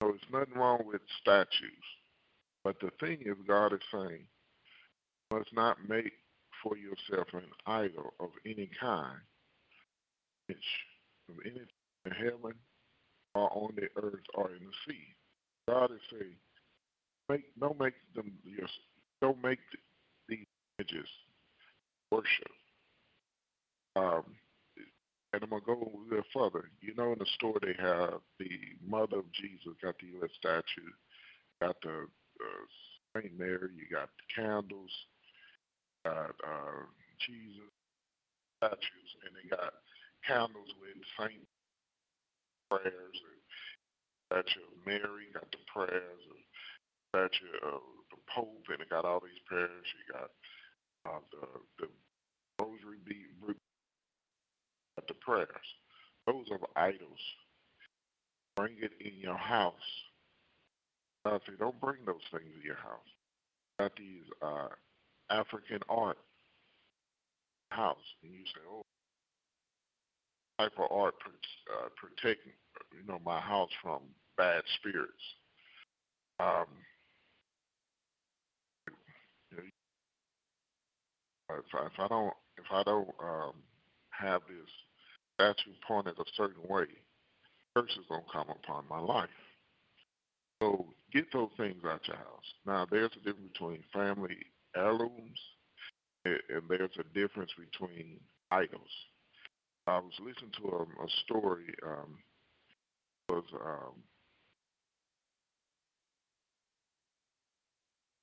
so 0.00 0.08
there's 0.08 0.20
nothing 0.32 0.54
wrong 0.54 0.82
with 0.86 1.00
statues, 1.20 1.84
but 2.64 2.78
the 2.80 2.90
thing 3.00 3.18
is, 3.24 3.36
God 3.46 3.72
is 3.72 3.80
saying, 3.92 4.26
must 5.30 5.52
not 5.52 5.76
make 5.88 6.12
for 6.62 6.76
yourself 6.76 7.28
an 7.34 7.42
idol 7.66 8.14
of 8.20 8.30
any 8.46 8.70
kind, 8.80 9.18
of 10.48 10.56
anything 11.44 11.66
in 12.08 12.24
heaven 12.24 12.54
or 13.34 13.50
on 13.52 13.74
the 13.76 13.88
earth 14.02 14.24
or 14.34 14.50
in 14.50 14.60
the 14.64 14.72
sea. 14.86 15.14
God 15.68 15.90
is 15.92 16.00
saying, 16.10 16.36
make 17.28 17.44
don't 17.60 17.78
make 17.78 17.94
them 18.14 18.32
don't 19.20 19.42
make 19.42 19.58
these 20.28 20.46
images 20.78 21.08
worship. 22.10 22.50
Um, 23.96 24.24
and 25.32 25.42
I'm 25.42 25.50
gonna 25.50 25.62
go 25.66 25.72
a 25.72 26.08
little 26.08 26.24
further. 26.32 26.70
You 26.80 26.94
know, 26.94 27.12
in 27.12 27.18
the 27.18 27.26
store 27.34 27.58
they 27.60 27.74
have 27.78 28.20
the 28.38 28.48
Mother 28.86 29.18
of 29.18 29.32
Jesus, 29.32 29.76
got 29.82 29.98
the 29.98 30.06
U.S. 30.18 30.30
statue, 30.38 30.88
got 31.60 31.76
the 31.82 32.06
uh, 32.40 33.20
Saint 33.20 33.38
Mary, 33.38 33.70
you 33.76 33.84
got 33.94 34.08
the 34.08 34.42
candles, 34.42 34.90
got 36.04 36.30
uh, 36.30 36.86
Jesus 37.26 37.68
statues, 38.56 39.10
and 39.26 39.36
they 39.36 39.48
got 39.50 39.74
candles 40.26 40.68
with 40.80 40.96
Saint 41.18 41.44
prayers 42.70 43.16
and 43.16 43.38
statue 44.28 44.64
of 44.64 44.86
Mary, 44.86 45.32
got 45.32 45.50
the 45.50 45.58
prayers, 45.72 46.22
and 46.28 46.42
statue 47.10 47.56
of 47.64 47.80
the 48.10 48.16
Pope, 48.34 48.64
and 48.68 48.80
it 48.80 48.90
got 48.90 49.04
all 49.04 49.20
these 49.20 49.40
prayers. 49.46 49.86
You 49.86 50.14
got 50.14 50.30
uh, 51.06 51.20
the 51.32 51.46
the 51.80 51.88
rosary 52.60 53.00
bead, 53.04 53.56
got 54.96 55.08
the 55.08 55.14
prayers. 55.14 55.68
Those 56.26 56.46
are 56.52 56.60
idols. 56.76 57.20
Bring 58.56 58.76
it 58.82 58.92
in 59.00 59.18
your 59.20 59.38
house. 59.38 59.74
I 61.24 61.38
say, 61.46 61.54
don't 61.58 61.80
bring 61.80 62.04
those 62.06 62.24
things 62.30 62.50
in 62.56 62.62
your 62.64 62.76
house. 62.76 63.08
Got 63.78 63.96
these 63.96 64.24
uh, 64.42 64.68
African 65.30 65.80
art 65.88 66.18
house, 67.70 67.96
and 68.22 68.32
you 68.32 68.44
say, 68.46 68.60
oh, 68.70 68.82
type 70.58 70.72
of 70.78 70.90
art 70.90 71.14
uh, 71.24 71.88
protecting 71.96 72.52
you 72.92 73.06
know 73.06 73.20
my 73.24 73.40
house 73.40 73.70
from 73.82 74.00
bad 74.36 74.62
spirits. 74.78 75.12
Um, 76.40 76.66
if, 79.52 79.64
I, 81.74 81.86
if 81.86 81.92
I 81.98 82.08
don't 82.08 82.32
if 82.58 82.66
I 82.70 82.82
don't 82.82 83.08
um, 83.22 83.52
have 84.10 84.42
this 84.48 84.68
statue 85.34 85.74
pointed 85.86 86.18
a 86.18 86.24
certain 86.36 86.62
way, 86.68 86.86
curses 87.76 88.04
gonna 88.08 88.22
come 88.32 88.48
upon 88.50 88.84
my 88.90 88.98
life. 88.98 89.28
So 90.60 90.86
get 91.12 91.32
those 91.32 91.50
things 91.56 91.82
out 91.84 92.06
your 92.06 92.16
house. 92.16 92.54
Now 92.66 92.86
there's 92.90 93.12
a 93.12 93.24
difference 93.24 93.52
between 93.52 93.84
family 93.92 94.36
heirlooms 94.76 95.38
and, 96.24 96.38
and 96.50 96.62
there's 96.68 96.90
a 96.98 97.14
difference 97.14 97.50
between 97.58 98.20
idols. 98.50 98.90
I 99.88 99.98
was 100.00 100.12
listening 100.20 100.52
to 100.60 100.68
a, 100.68 100.82
a 100.82 101.08
story. 101.24 101.64
Um, 101.82 102.18
was 103.30 103.44
um, 103.54 104.02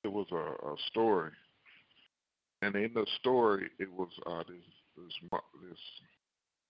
it 0.03 0.11
was 0.11 0.27
a, 0.31 0.35
a 0.35 0.75
story, 0.87 1.31
and 2.61 2.75
in 2.75 2.91
the 2.93 3.05
story, 3.19 3.69
it 3.79 3.91
was 3.91 4.09
uh, 4.25 4.43
this 4.47 4.63
this 4.97 5.29
this 5.69 5.79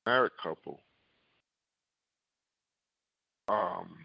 married 0.06 0.32
couple. 0.42 0.82
Um, 3.48 3.98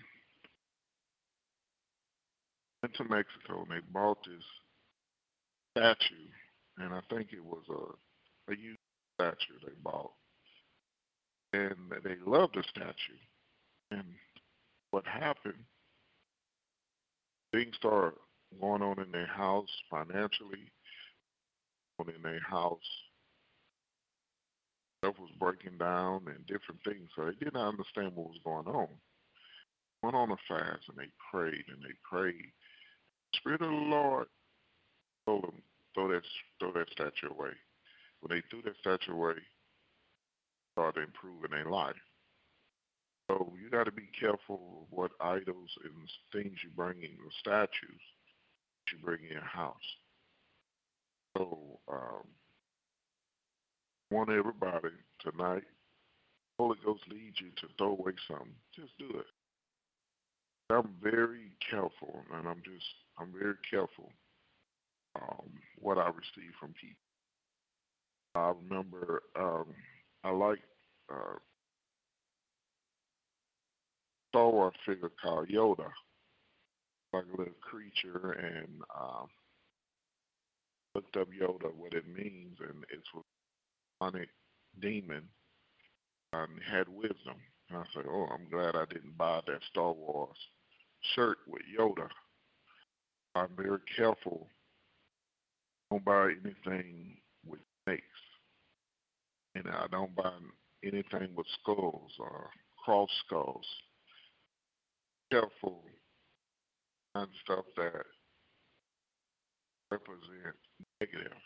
went 2.83 2.94
to 2.96 3.05
Mexico 3.05 3.62
and 3.62 3.70
they 3.70 3.87
bought 3.92 4.18
this 4.24 4.44
statue, 5.76 6.29
and 6.79 6.92
I 6.92 7.00
think 7.11 7.29
it 7.33 7.44
was 7.44 7.62
a 7.70 8.53
a 8.53 8.57
statue 9.16 9.59
they 9.64 9.72
bought, 9.83 10.12
and 11.53 11.77
they 12.05 12.17
loved 12.27 12.57
the 12.57 12.63
statue 12.63 13.19
and 13.91 14.05
what 14.91 15.07
happened, 15.07 15.65
things 17.53 17.77
start 17.77 18.17
going 18.61 18.83
on 18.83 19.01
in 19.01 19.11
their 19.13 19.27
house 19.27 19.69
financially, 19.91 20.71
in 22.01 22.23
their 22.23 22.41
house. 22.41 22.79
Stuff 25.03 25.17
was 25.19 25.31
breaking 25.39 25.79
down 25.79 26.23
and 26.27 26.47
different 26.47 26.81
things. 26.85 27.09
So 27.15 27.25
they 27.25 27.45
didn't 27.45 27.61
understand 27.61 28.13
what 28.15 28.29
was 28.29 28.41
going 28.45 28.67
on. 28.67 28.89
Went 30.03 30.17
on 30.17 30.31
a 30.31 30.37
fast 30.49 30.89
and 30.89 30.97
they 30.97 31.11
prayed 31.31 31.65
and 31.69 31.83
they 31.83 31.95
prayed. 32.11 32.53
Spirit 33.35 33.63
of 33.63 33.69
the 33.69 33.75
Lord 33.75 34.27
told 35.27 35.45
them, 35.45 35.63
throw 35.95 36.09
that, 36.09 36.23
throw 36.59 36.73
that 36.73 36.91
statue 36.91 37.31
away. 37.31 37.51
When 38.21 38.37
they 38.37 38.43
threw 38.51 38.63
that 38.63 38.79
statue 38.81 39.13
away, 39.13 39.35
started 40.72 41.04
improving 41.04 41.50
their 41.50 41.70
life. 41.70 41.94
So 43.30 43.52
you 43.62 43.70
got 43.70 43.85
to 43.85 43.92
be 43.92 44.09
careful 44.18 44.83
of 44.83 44.87
what 44.90 45.12
idols 45.20 45.70
and 45.85 45.94
things 46.33 46.59
you 46.64 46.70
bring 46.74 46.98
in, 47.02 47.16
the 47.24 47.30
statues 47.38 48.02
you 48.92 48.98
bring 49.04 49.20
in 49.24 49.33
your 49.33 49.42
house. 49.42 49.76
So 51.37 51.78
um, 51.88 52.26
I 54.11 54.14
want 54.14 54.30
everybody 54.30 54.88
tonight, 55.20 55.62
Holy 56.59 56.76
Ghost 56.85 57.02
leads 57.09 57.40
you 57.40 57.50
to 57.61 57.72
throw 57.78 57.92
away 57.92 58.12
something, 58.28 58.54
just 58.74 58.90
do 58.98 59.09
it. 59.18 59.26
I'm 60.70 60.94
very 61.02 61.52
careful, 61.68 62.22
and 62.35 62.48
I'm 62.48 62.62
just 62.64 62.87
I'm 63.18 63.33
very 63.33 63.56
careful 63.68 64.11
um, 65.16 65.50
what 65.78 65.98
I 65.98 66.06
receive 66.06 66.52
from 66.61 66.74
people. 66.74 67.00
I 68.35 68.52
remember 68.62 69.22
um, 69.38 69.66
I 70.24 70.30
like 70.30 70.59
uh, 71.12 71.38
Star 74.30 74.50
Wars 74.50 74.74
figure 74.87 75.11
called 75.22 75.48
Yoda, 75.48 75.88
like 77.12 77.24
a 77.24 77.37
little 77.37 77.54
creature, 77.61 78.33
and 78.33 78.83
um, 78.98 79.26
looked 80.94 81.16
up 81.16 81.28
Yoda, 81.28 81.74
what 81.76 81.94
it 81.94 82.06
means, 82.06 82.59
and 82.61 82.85
it's 82.90 83.09
demonic 84.00 84.28
demon, 84.80 85.22
and 86.33 86.48
had 86.70 86.88
wisdom. 86.88 87.37
And 87.70 87.78
I 87.78 87.85
said, 87.94 88.04
oh, 88.09 88.28
I'm 88.33 88.48
glad 88.50 88.76
I 88.76 88.85
didn't 88.92 89.16
buy 89.16 89.40
that 89.46 89.61
Star 89.70 89.92
Wars 89.92 90.37
shirt 91.14 91.38
with 91.46 91.62
Yoda. 91.78 92.09
I'm 93.35 93.50
very 93.56 93.78
careful 93.96 94.48
don't 95.90 96.04
buy 96.04 96.30
anything 96.44 97.16
with 97.44 97.61
snakes. 97.85 98.04
And 99.62 99.75
I 99.75 99.87
don't 99.90 100.14
buy 100.16 100.33
anything 100.83 101.35
with 101.37 101.46
skulls 101.61 102.12
or 102.18 102.49
cross 102.83 103.11
skulls. 103.27 103.66
Careful 105.31 105.83
and 107.14 107.29
stuff 107.44 107.66
that 107.77 108.07
represent 109.90 110.57
negative. 111.01 111.37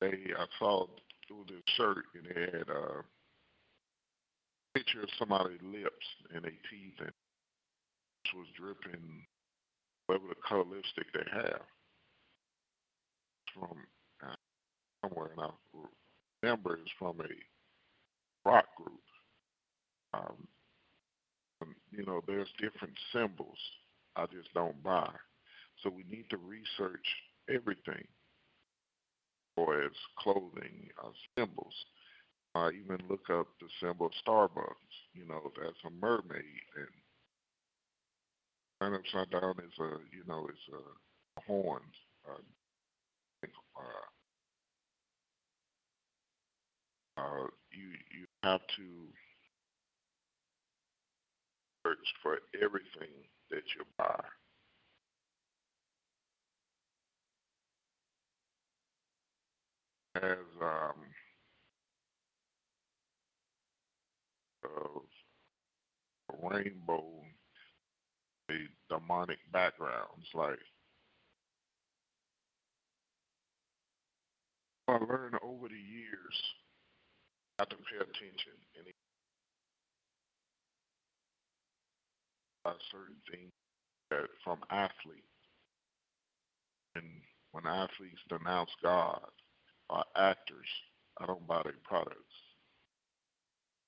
They 0.00 0.32
I 0.38 0.46
saw 0.58 0.86
through 1.28 1.44
this 1.48 1.62
shirt 1.76 2.04
and 2.14 2.26
it 2.26 2.54
had 2.54 2.68
a 2.70 3.04
picture 4.74 5.02
of 5.02 5.08
somebody's 5.18 5.60
lips 5.62 6.06
and 6.34 6.44
their 6.44 6.50
teeth 6.70 6.94
and 7.00 7.08
it 7.08 8.36
was 8.36 8.46
dripping 8.56 9.26
whatever 10.06 10.28
the 10.28 10.40
color 10.48 10.64
lipstick 10.64 11.12
they 11.12 11.28
have 11.30 11.60
from 13.52 13.76
somewhere 15.00 15.30
and 15.36 15.40
I 15.40 15.50
remember 16.42 16.76
it's 16.76 16.90
from 16.98 17.20
a 17.20 18.48
rock 18.48 18.66
group. 18.76 19.00
Um, 20.12 20.46
you 21.90 22.04
know, 22.06 22.22
there's 22.26 22.48
different 22.60 22.94
symbols 23.12 23.58
I 24.16 24.26
just 24.26 24.52
don't 24.54 24.82
buy. 24.82 25.10
So 25.82 25.90
we 25.90 26.04
need 26.10 26.28
to 26.30 26.36
research 26.36 27.06
everything, 27.48 28.06
or 29.56 29.82
as 29.82 29.92
clothing 30.18 30.88
uh, 31.02 31.10
symbols. 31.38 31.74
Uh, 32.54 32.70
even 32.70 32.98
look 33.08 33.30
up 33.30 33.46
the 33.60 33.68
symbol 33.80 34.06
of 34.06 34.12
Starbucks. 34.26 34.94
You 35.14 35.26
know, 35.26 35.52
that's 35.56 35.78
a 35.86 35.90
mermaid, 35.90 36.64
and 36.76 36.88
right 38.80 38.98
upside 38.98 39.30
down 39.30 39.54
is 39.58 39.78
a, 39.78 39.90
you 40.12 40.24
know, 40.26 40.48
it's 40.48 40.68
a 41.38 41.40
horn. 41.46 41.82
Uh, 42.28 42.42
uh, 43.76 44.19
uh, 47.20 47.46
you 47.72 47.88
you 48.16 48.26
have 48.42 48.60
to 48.76 48.82
search 51.84 52.14
for 52.22 52.38
everything 52.62 53.12
that 53.50 53.62
you 53.76 53.84
buy. 53.98 54.20
As 60.16 60.38
um, 60.60 60.94
of 64.64 65.02
a 66.30 66.48
rainbow, 66.48 67.04
a 68.50 68.54
demonic 68.88 69.38
backgrounds. 69.52 70.26
Like 70.34 70.58
I 74.88 74.92
learned 74.92 75.36
over 75.42 75.68
the 75.68 75.74
years 75.74 76.34
not 77.60 77.68
to 77.68 77.76
pay 77.76 78.00
attention 78.00 78.56
and 78.80 78.88
certain 82.90 83.20
things 83.30 83.52
that 84.10 84.24
from 84.42 84.60
athletes. 84.70 85.28
And 86.94 87.04
when 87.52 87.66
athletes 87.66 88.24
denounce 88.30 88.70
God 88.82 89.28
or 89.90 90.04
actors, 90.16 90.70
I 91.20 91.26
don't 91.26 91.46
buy 91.46 91.60
their 91.64 91.76
products. 91.84 92.16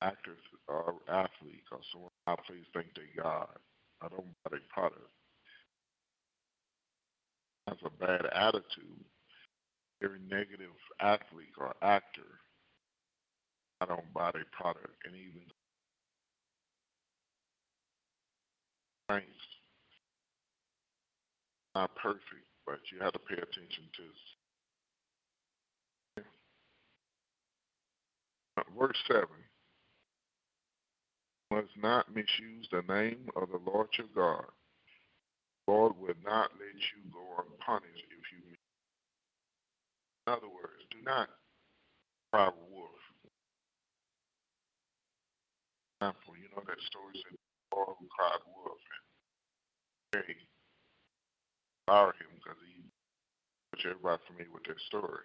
Actors 0.03 0.43
or 0.69 0.97
athletes 1.09 1.69
or 1.73 1.81
some 1.93 2.11
athletes 2.27 2.69
think 2.75 2.89
they 2.95 3.23
God. 3.23 3.57
I 4.03 4.09
don't 4.09 4.37
buy 4.45 4.51
their 4.51 4.69
product. 4.69 5.09
That's 7.67 7.81
a 7.87 8.05
bad 8.05 8.27
attitude. 8.35 9.01
Very 10.03 10.19
negative 10.29 10.77
athlete 11.01 11.57
or 11.59 11.73
actor. 11.81 12.42
I 13.83 13.87
don't 13.87 14.15
buy 14.15 14.31
their 14.33 14.47
product. 14.53 14.95
And 15.05 15.17
even 15.17 15.43
saints 19.11 19.27
not 21.75 21.97
perfect, 21.97 22.47
but 22.65 22.79
you 22.93 23.01
have 23.01 23.13
to 23.15 23.19
pay 23.19 23.35
attention 23.35 23.91
to. 23.97 24.05
Uh, 28.59 28.63
verse 28.79 28.99
7 29.09 29.27
must 31.51 31.77
not 31.83 32.15
misuse 32.15 32.69
the 32.71 32.83
name 32.89 33.29
of 33.35 33.49
the 33.51 33.59
Lord 33.67 33.89
your 33.99 34.07
God. 34.15 34.45
The 35.67 35.73
Lord 35.73 35.99
will 35.99 36.15
not 36.25 36.53
let 36.53 36.77
you 36.77 37.03
go 37.13 37.21
unpunished 37.39 38.07
if 38.11 38.33
you. 38.33 38.55
In 40.27 40.33
other 40.35 40.49
words, 40.49 40.85
do 40.91 40.99
not 41.05 41.29
cry 42.33 42.51
wolf. 42.71 42.91
Example, 46.03 46.35
you 46.35 46.51
know 46.51 46.67
that 46.67 46.83
story 46.91 47.15
said 47.15 47.39
the 47.39 47.79
who 47.79 48.07
cried 48.11 48.43
wolf 48.51 48.83
and 50.11 50.27
hey, 50.27 50.35
fire 51.87 52.11
him 52.19 52.35
because 52.43 52.59
he 52.67 52.83
which 53.71 53.87
everybody 53.87 54.19
familiar 54.27 54.51
with 54.51 54.67
that 54.67 54.83
story. 54.91 55.23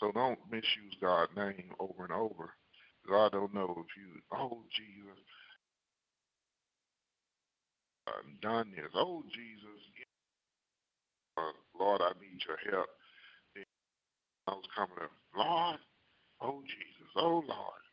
So 0.00 0.10
don't 0.16 0.40
misuse 0.50 0.96
God's 1.04 1.36
name 1.36 1.68
over 1.78 2.08
and 2.08 2.16
over. 2.16 2.56
God 3.04 3.32
don't 3.32 3.52
know 3.52 3.76
if 3.76 3.92
you 3.92 4.08
oh 4.32 4.64
Jesus 4.72 5.20
uh, 8.08 8.24
done 8.40 8.72
this. 8.72 8.90
Oh, 8.94 9.22
Jesus, 9.28 9.80
uh, 11.36 11.52
Lord, 11.78 12.00
I 12.00 12.12
need 12.18 12.40
your 12.48 12.58
help. 12.72 12.88
And 13.54 13.66
I 14.48 14.52
was 14.52 14.64
coming 14.74 14.96
up, 15.02 15.10
Lord, 15.36 15.80
oh, 16.40 16.62
Jesus, 16.64 17.10
oh, 17.16 17.44
Lord. 17.46 17.85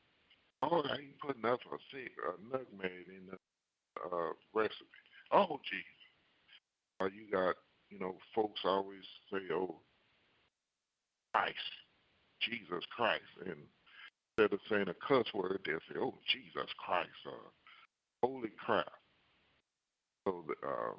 Lord, 0.70 0.86
I 0.90 0.96
ain't 0.96 1.20
putting 1.20 1.46
up 1.46 1.60
a 1.72 1.78
sick, 1.92 2.12
a 2.28 2.52
nutmeg 2.52 3.08
in 3.08 3.28
the 3.32 3.38
uh, 4.04 4.32
recipe. 4.54 5.04
Oh, 5.32 5.60
Jesus. 5.70 5.86
Uh, 7.02 7.06
you 7.06 7.32
got, 7.32 7.56
you 7.90 8.00
know, 8.00 8.16
folks 8.36 8.62
always 8.64 9.04
say, 9.32 9.40
oh, 9.54 9.80
Christ, 11.34 11.56
Jesus 12.42 12.84
Christ. 12.96 13.24
And 13.46 13.56
instead 14.38 14.54
of 14.54 14.60
saying 14.70 14.88
a 14.90 15.08
cuss 15.08 15.26
word, 15.34 15.60
they'll 15.66 15.80
say, 15.90 16.00
oh, 16.00 16.16
Jesus 16.32 16.70
Christ, 16.78 17.10
uh, 17.28 17.50
holy 18.22 18.50
crap. 18.64 18.92
So 20.28 20.46
uh, 20.66 20.94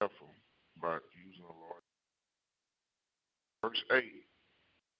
careful 0.00 0.34
about 0.78 1.02
using 1.26 1.42
the 1.42 1.48
Lord. 1.48 1.82
Verse 3.62 3.82
8 3.92 4.04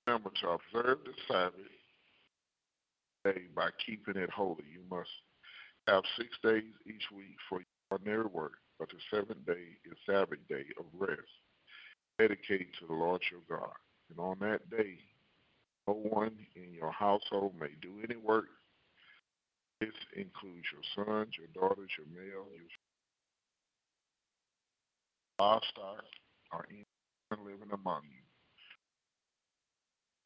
Remember 0.07 0.31
to 0.41 0.49
observe 0.49 0.99
the 1.05 1.13
Sabbath 1.29 1.55
day 3.25 3.43
by 3.55 3.71
keeping 3.85 4.21
it 4.21 4.31
holy. 4.31 4.65
You 4.73 4.83
must 4.91 5.11
have 5.89 6.03
six 6.17 6.29
days 6.43 6.73
each 6.87 7.05
week 7.15 7.37
for 7.49 7.59
your 7.59 7.67
ordinary 7.91 8.27
work, 8.27 8.55
but 8.79 8.89
the 8.89 8.99
seventh 9.11 9.45
day 9.47 9.79
is 9.85 9.99
Sabbath 10.07 10.39
day 10.49 10.65
of 10.79 10.87
rest, 10.99 11.21
dedicated 12.19 12.69
to 12.81 12.87
the 12.87 12.95
Lord 12.95 13.23
your 13.31 13.41
God. 13.49 13.75
And 14.11 14.19
on 14.19 14.39
that 14.41 14.69
day, 14.71 14.99
no 15.89 15.95
one 15.95 16.37
in 16.55 16.73
your 16.73 16.93
household 16.93 17.55
may 17.59 17.71
do 17.81 18.01
any 18.05 18.17
work 18.17 18.47
this 19.83 19.99
includes 20.15 20.63
your 20.71 20.87
sons, 20.95 21.35
your 21.35 21.51
daughters, 21.59 21.91
your 21.99 22.07
male, 22.15 22.47
your 22.55 22.71
livestock, 25.41 26.07
or 26.53 26.65
anyone 26.71 27.43
living 27.43 27.75
among 27.75 28.03
you. 28.07 28.23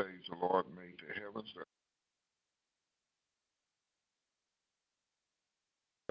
Days 0.04 0.28
the 0.28 0.36
Lord 0.36 0.66
made 0.76 1.00
the 1.00 1.08
heavens, 1.18 1.48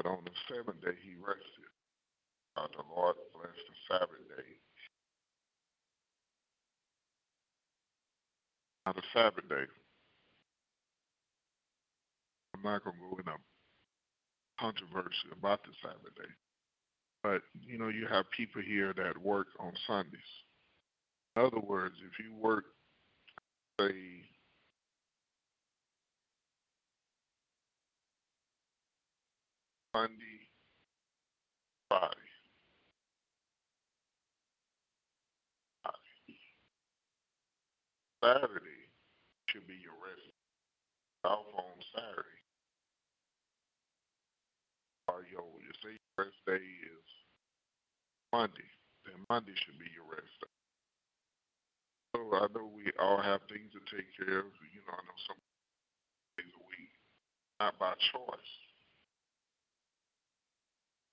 but 0.05 0.11
on 0.11 0.23
the 0.23 0.31
seventh 0.47 0.81
day 0.81 0.93
he 1.01 1.15
rested. 1.17 1.69
Uh, 2.55 2.67
the 2.77 2.83
Lord 2.95 3.15
blessed 3.33 3.57
the 3.57 3.75
Sabbath 3.89 4.27
day. 4.37 4.49
On 8.85 8.93
the 8.95 9.01
Sabbath 9.13 9.49
day, 9.49 9.65
I'm 12.53 12.61
not 12.63 12.83
to 12.85 12.91
go 12.91 13.17
in 13.17 13.27
a 13.27 14.61
controversy 14.61 15.33
about 15.33 15.63
the 15.63 15.71
Sabbath 15.81 16.15
day. 16.15 16.31
But, 17.23 17.41
you 17.59 17.79
know, 17.79 17.89
you 17.89 18.05
have 18.07 18.29
people 18.37 18.61
here 18.61 18.93
that 18.93 19.17
work 19.17 19.47
on 19.59 19.73
Sundays. 19.87 20.31
In 21.35 21.41
other 21.41 21.59
words, 21.59 21.95
if 22.05 22.23
you 22.23 22.35
work, 22.35 22.65
say, 23.81 23.95
Monday, 29.95 30.43
Friday, 31.87 32.27
Saturday 38.19 38.91
should 39.47 39.63
be 39.71 39.79
your 39.79 39.95
rest. 40.03 40.35
Off 41.23 41.47
on 41.55 41.79
Saturday. 41.95 42.43
Or 45.07 45.23
your 45.31 45.47
you 45.63 45.71
say 45.79 45.95
your 45.95 46.27
rest 46.27 46.43
day 46.43 46.59
is 46.59 47.07
Monday, 48.35 48.67
then 49.07 49.23
Monday 49.31 49.55
should 49.55 49.79
be 49.79 49.87
your 49.95 50.11
rest 50.11 50.35
day. 50.43 50.55
So 52.19 52.35
I 52.35 52.51
know 52.51 52.67
we 52.67 52.91
all 52.99 53.23
have 53.23 53.47
things 53.47 53.71
to 53.71 53.95
take 53.95 54.11
care 54.19 54.43
of. 54.43 54.51
You 54.75 54.83
know, 54.83 54.91
I 54.91 55.07
know 55.07 55.19
some 55.23 55.39
days 56.35 56.51
a 56.51 56.63
week, 56.67 56.91
not 57.63 57.79
by 57.79 57.95
choice. 58.11 58.64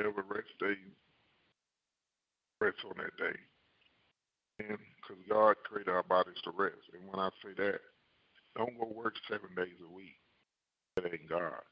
Every 0.03 0.25
rest 0.27 0.51
day, 0.59 0.75
rest 2.61 2.79
on 2.85 2.99
that 2.99 3.17
day. 3.17 3.39
And 4.59 4.79
because 4.99 5.23
God 5.29 5.55
created 5.63 5.91
our 5.93 6.03
bodies 6.03 6.43
to 6.43 6.51
rest. 6.51 6.83
And 6.93 7.07
when 7.09 7.21
I 7.21 7.31
say 7.43 7.55
that, 7.57 7.79
don't 8.57 8.77
go 8.79 8.91
work 8.93 9.15
seven 9.31 9.55
days 9.57 9.79
a 9.79 9.95
week. 9.95 10.19
That 10.97 11.07
ain't 11.07 11.29
God. 11.29 11.63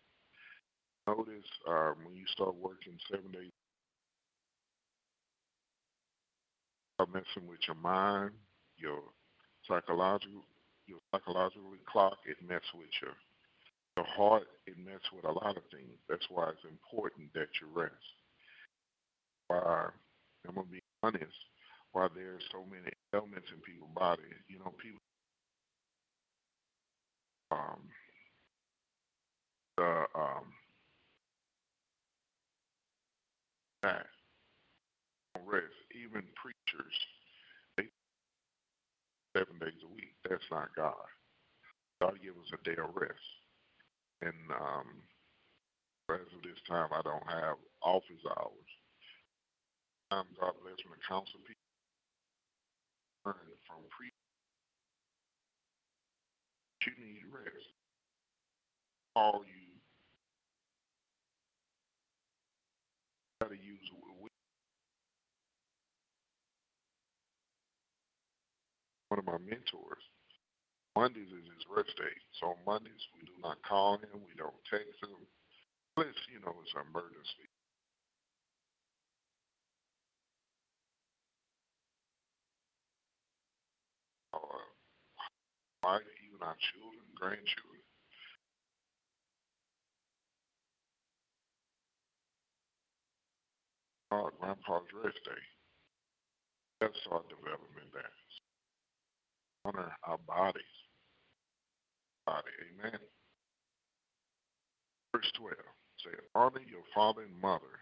Notice 1.08 1.50
um, 1.68 1.96
when 2.04 2.14
you 2.14 2.24
start 2.32 2.54
working 2.54 2.94
seven 3.10 3.32
days, 3.32 3.50
you 3.50 3.64
start 6.94 7.12
messing 7.12 7.48
with 7.48 7.60
your 7.66 7.76
mind, 7.76 8.30
your 8.78 9.00
psychological, 9.66 10.44
your 10.86 10.98
psychological 11.10 11.74
clock. 11.90 12.18
It 12.26 12.36
messes 12.46 12.62
with 12.74 12.94
your 13.02 13.12
your 13.96 14.06
heart. 14.06 14.46
It 14.66 14.78
messes 14.78 15.10
with 15.12 15.24
a 15.24 15.32
lot 15.32 15.56
of 15.56 15.64
things. 15.70 15.98
That's 16.08 16.26
why 16.30 16.50
it's 16.50 16.64
important 16.64 17.34
that 17.34 17.48
you 17.60 17.68
rest. 17.74 18.19
Why 19.50 19.90
I'm 20.46 20.54
gonna 20.54 20.68
be 20.70 20.80
honest. 21.02 21.34
Why 21.92 22.08
there's 22.14 22.42
so 22.52 22.64
many 22.70 22.92
ailments 23.14 23.48
in 23.52 23.60
people's 23.62 23.90
body. 23.96 24.22
You 24.48 24.60
know, 24.60 24.72
people 24.78 25.00
um 27.52 27.82
the 29.76 30.06
um 30.14 30.46
that 33.82 34.06
rest. 35.46 35.74
Even 35.94 36.22
preachers, 36.36 36.96
they 37.76 37.84
seven 39.36 39.58
days 39.60 39.80
a 39.84 39.94
week. 39.94 40.14
That's 40.28 40.44
not 40.50 40.68
God. 40.76 40.94
God 42.00 42.18
give 42.22 42.34
us 42.34 42.52
a 42.54 42.64
day 42.64 42.76
of 42.82 42.94
rest. 42.94 43.28
And 44.22 44.34
um, 44.52 44.88
as 46.10 46.20
of 46.36 46.42
this 46.42 46.60
time, 46.68 46.90
I 46.92 47.02
don't 47.02 47.26
have 47.28 47.56
office 47.82 48.24
hours. 48.38 48.70
Um, 50.10 50.26
God 50.40 50.58
bless 50.62 50.76
to 50.82 50.90
counsel 51.06 51.38
people 51.46 51.62
learn 53.24 53.36
from 53.66 53.78
preachers. 53.94 54.16
You 56.82 56.92
need 56.98 57.22
rest. 57.30 57.70
All 59.14 59.44
you 59.46 59.70
got 63.40 63.50
to 63.50 63.56
use 63.56 63.90
one 69.10 69.18
of 69.18 69.26
my 69.26 69.38
mentors. 69.42 70.02
Mondays 70.94 71.30
is 71.30 71.46
his 71.50 71.66
rest 71.70 71.90
day. 71.98 72.14
So 72.38 72.54
Mondays 72.66 73.02
we 73.14 73.26
do 73.26 73.34
not 73.42 73.58
call 73.66 73.98
him, 73.98 74.22
we 74.26 74.34
don't 74.38 74.54
text 74.70 74.98
him. 75.02 75.18
Unless, 75.98 76.14
you 76.30 76.38
know, 76.42 76.54
it's 76.62 76.74
an 76.74 76.86
emergency. 76.86 77.46
Or 84.32 84.60
wife, 85.82 86.02
even 86.26 86.42
our 86.42 86.56
children, 86.72 87.06
grandchildren. 87.16 87.82
Our 94.10 94.32
grandpa's 94.40 94.90
rest 95.04 95.18
day. 95.24 95.42
That's 96.80 96.98
our 97.12 97.22
development 97.28 97.92
there. 97.92 98.10
Honor 99.64 99.92
our 100.04 100.18
bodies. 100.26 100.62
Body, 102.26 102.50
amen. 102.80 102.98
Verse 105.12 105.30
12 105.36 105.54
say, 106.04 106.10
Honor 106.34 106.60
your 106.66 106.82
father 106.94 107.22
and 107.22 107.40
mother. 107.40 107.76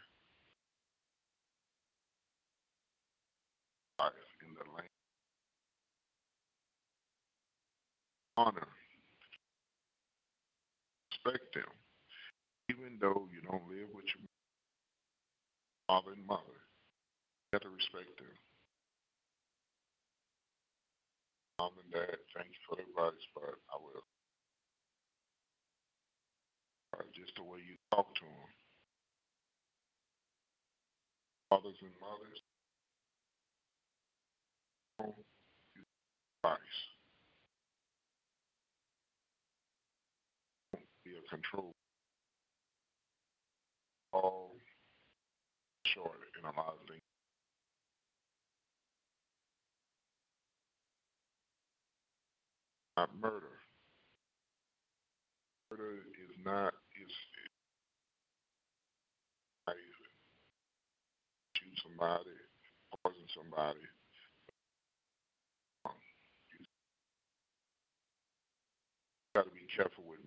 Life 3.98 4.12
in 4.42 4.54
the 4.54 4.64
land. 4.74 4.88
Honor. 8.38 8.70
Respect 11.10 11.54
them. 11.54 11.74
Even 12.70 12.98
though 13.00 13.26
you 13.34 13.42
don't 13.42 13.66
live 13.66 13.90
with 13.92 14.06
your 14.14 14.22
father 15.88 16.12
and 16.14 16.24
mother, 16.24 16.62
you 17.50 17.58
have 17.58 17.62
to 17.62 17.70
respect 17.74 18.14
them. 18.14 18.30
Mom 21.58 21.74
and 21.82 21.90
dad, 21.90 22.22
thank 22.36 22.46
you 22.46 22.62
for 22.68 22.76
the 22.76 22.86
advice, 22.86 23.24
but 23.34 23.58
I 23.74 23.76
will. 23.82 24.06
Just 27.14 27.34
the 27.34 27.42
way 27.42 27.58
you 27.58 27.74
talk 27.90 28.06
to 28.14 28.22
them. 28.22 28.50
Fathers 31.50 31.74
and 31.82 31.90
mothers, 31.98 32.40
advice. 36.44 36.78
Be 41.04 41.10
a 41.17 41.17
control. 41.30 41.74
All 44.12 44.56
short 45.84 46.18
in 46.38 46.44
a 46.44 46.52
lot 46.56 46.76
of 46.80 46.88
things. 46.88 47.02
Not 52.96 53.10
murder. 53.20 53.60
Murder 55.70 56.02
is 56.18 56.36
not 56.44 56.74
is 56.96 57.12
shoot 61.54 61.78
somebody, 61.84 62.34
poison 63.04 63.28
somebody. 63.36 63.84
Got 69.34 69.44
to 69.44 69.50
be 69.50 69.68
careful 69.76 70.04
with 70.08 70.17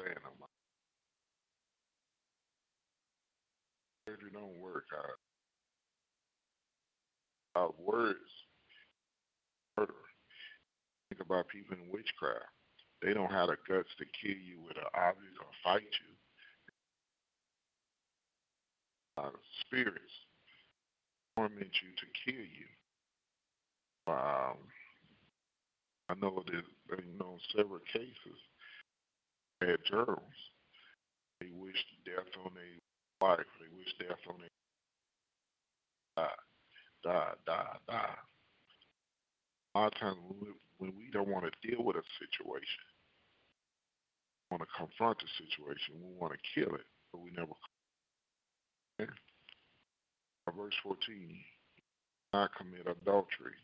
murder. 0.00 0.10
I 0.10 0.20
can't 0.20 0.22
stand 0.22 0.24
them. 0.24 0.48
Murder 4.06 4.30
don't 4.32 4.60
work. 4.60 4.84
I, 4.92 5.14
our 7.58 7.70
words 7.78 8.30
murder. 9.76 9.94
Think 11.10 11.22
about 11.22 11.48
people 11.48 11.76
in 11.76 11.90
witchcraft. 11.92 12.44
They 13.02 13.14
don't 13.14 13.30
have 13.32 13.48
the 13.48 13.56
guts 13.68 13.88
to 13.98 14.04
kill 14.04 14.36
you 14.36 14.60
with 14.66 14.76
an 14.76 14.84
object 14.94 15.36
or 15.40 15.46
fight 15.64 15.82
you. 15.82 16.14
Uh, 19.18 19.30
spirits 19.60 20.26
torment 21.36 21.70
you 21.82 21.90
to 21.96 22.06
kill 22.24 22.44
you. 22.44 22.68
Um, 24.06 24.56
I 26.08 26.14
know 26.20 26.42
that 26.46 27.04
you 27.04 27.18
know 27.18 27.38
several 27.56 27.80
cases 27.92 28.49
had 29.60 29.84
journals. 29.84 30.38
They 31.40 31.48
wished 31.52 31.86
death 32.04 32.28
on 32.44 32.52
their 32.54 32.80
wife. 33.20 33.46
They 33.60 33.68
wished 33.76 33.98
death 33.98 34.20
on 34.28 34.40
their 34.40 34.50
die, 36.16 36.28
die, 37.04 37.34
die, 37.46 37.76
die. 37.88 38.18
A 39.74 39.78
lot 39.78 39.94
of 39.94 40.00
times 40.00 40.18
when 40.78 40.92
we, 40.96 41.10
don't 41.12 41.28
want 41.28 41.44
to 41.44 41.68
deal 41.68 41.84
with 41.84 41.96
a 41.96 42.02
situation, 42.18 42.84
want 44.50 44.62
to 44.62 44.68
confront 44.76 45.18
the 45.18 45.28
situation, 45.38 45.94
we 46.02 46.18
want 46.18 46.32
to 46.32 46.38
kill 46.54 46.74
it, 46.74 46.86
but 47.12 47.20
we 47.20 47.30
never. 47.30 47.52
Verse 50.56 50.74
14, 50.82 51.38
not 52.32 52.50
commit 52.56 52.86
adultery. 52.86 53.54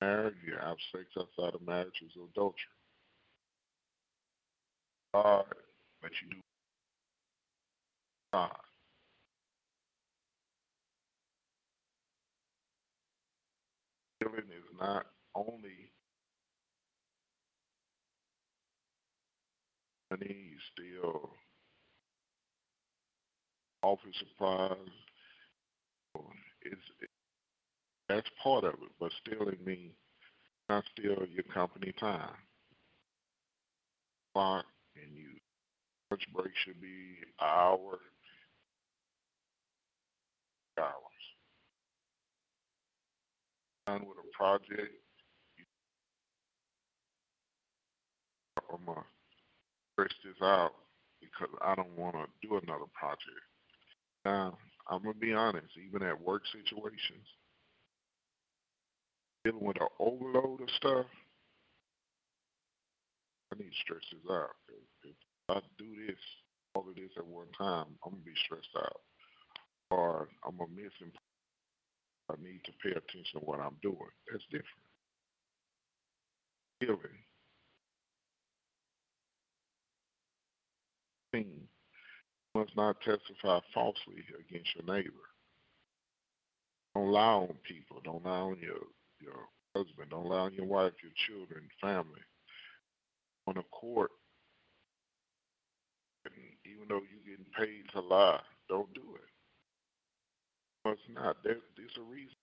Marriage, 0.00 0.34
you 0.46 0.54
have 0.58 0.76
sex 0.90 1.04
outside 1.18 1.54
of 1.54 1.66
marriage 1.66 2.00
is 2.04 2.12
adultery. 2.16 2.77
God, 5.14 5.44
but 6.02 6.10
you 6.22 6.30
do 6.30 6.36
God. 8.32 8.50
Killing 14.22 14.38
is 14.38 14.78
not 14.80 15.06
only 15.34 15.92
money, 20.10 20.36
you 20.50 20.58
steal 20.74 21.30
office 23.82 24.14
supplies. 24.18 24.76
It's, 26.62 26.82
it, 27.00 27.10
that's 28.08 28.28
part 28.42 28.64
of 28.64 28.74
it, 28.74 28.90
but 29.00 29.12
stealing 29.24 29.58
means 29.64 29.92
not 30.68 30.84
steal 30.92 31.24
your 31.30 31.44
company 31.54 31.92
time. 32.00 32.34
Clock 34.34 34.64
and 35.04 35.16
you 35.16 35.38
Lunch 36.10 36.22
break 36.34 36.52
should 36.64 36.80
be 36.80 37.20
an 37.20 37.46
hour, 37.46 37.98
hours. 40.78 41.24
Done 43.86 44.06
with 44.06 44.16
a 44.16 44.36
project, 44.36 44.94
I'm 48.72 48.84
gonna 48.86 49.04
stretch 49.92 50.14
this 50.24 50.40
out 50.42 50.72
because 51.20 51.54
I 51.62 51.74
don't 51.74 51.96
want 51.96 52.16
to 52.16 52.26
do 52.46 52.56
another 52.56 52.86
project. 52.94 53.44
Now, 54.24 54.56
I'm 54.90 55.02
gonna 55.02 55.14
be 55.14 55.34
honest. 55.34 55.76
Even 55.76 56.02
at 56.08 56.20
work 56.20 56.42
situations, 56.52 57.26
dealing 59.44 59.64
with 59.64 59.80
an 59.80 59.88
overload 59.98 60.62
of 60.62 60.70
stuff, 60.76 61.06
I 63.52 63.56
need 63.56 63.70
to 63.70 63.82
stretch 63.84 64.04
this 64.12 64.30
out. 64.30 64.56
If, 65.04 65.14
I 65.48 65.60
do 65.78 65.88
this, 66.06 66.20
all 66.74 66.88
of 66.88 66.94
this 66.94 67.10
at 67.16 67.26
one 67.26 67.48
time, 67.56 67.86
I'm 68.04 68.12
gonna 68.12 68.24
be 68.24 68.36
stressed 68.44 68.76
out, 68.76 69.00
or 69.90 70.28
I'm 70.44 70.56
gonna 70.56 70.70
miss. 70.74 70.92
Imp- 71.00 71.16
I 72.30 72.34
need 72.42 72.60
to 72.66 72.72
pay 72.82 72.90
attention 72.90 73.40
to 73.40 73.46
what 73.46 73.60
I'm 73.60 73.76
doing. 73.82 73.96
That's 74.30 74.44
different. 74.50 74.84
Healing. 76.80 77.24
You 81.32 81.68
must 82.54 82.76
not 82.76 83.00
testify 83.00 83.60
falsely 83.72 84.24
against 84.38 84.68
your 84.76 84.94
neighbor. 84.94 85.28
Don't 86.94 87.12
lie 87.12 87.22
on 87.22 87.54
people. 87.66 88.00
Don't 88.04 88.24
lie 88.24 88.40
on 88.40 88.58
your 88.60 88.80
your 89.20 89.48
husband. 89.74 90.10
Don't 90.10 90.26
lie 90.26 90.40
on 90.40 90.54
your 90.54 90.66
wife, 90.66 90.92
your 91.02 91.12
children, 91.26 91.68
family. 91.80 92.20
On 93.48 93.56
a 93.56 93.62
court, 93.72 94.10
and 96.26 96.34
even 96.66 96.84
though 96.86 97.00
you're 97.00 97.24
getting 97.24 97.50
paid 97.56 97.88
to 97.94 98.00
lie, 98.00 98.40
don't 98.68 98.92
do 98.92 99.00
it. 99.16 99.30
Must 100.86 101.00
not. 101.08 101.36
There, 101.42 101.56
there's 101.74 101.96
a 101.96 102.02
reason. 102.02 102.36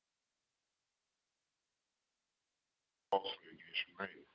Falsely 3.11 3.53
against 3.53 3.85
neighbor. 3.99 4.25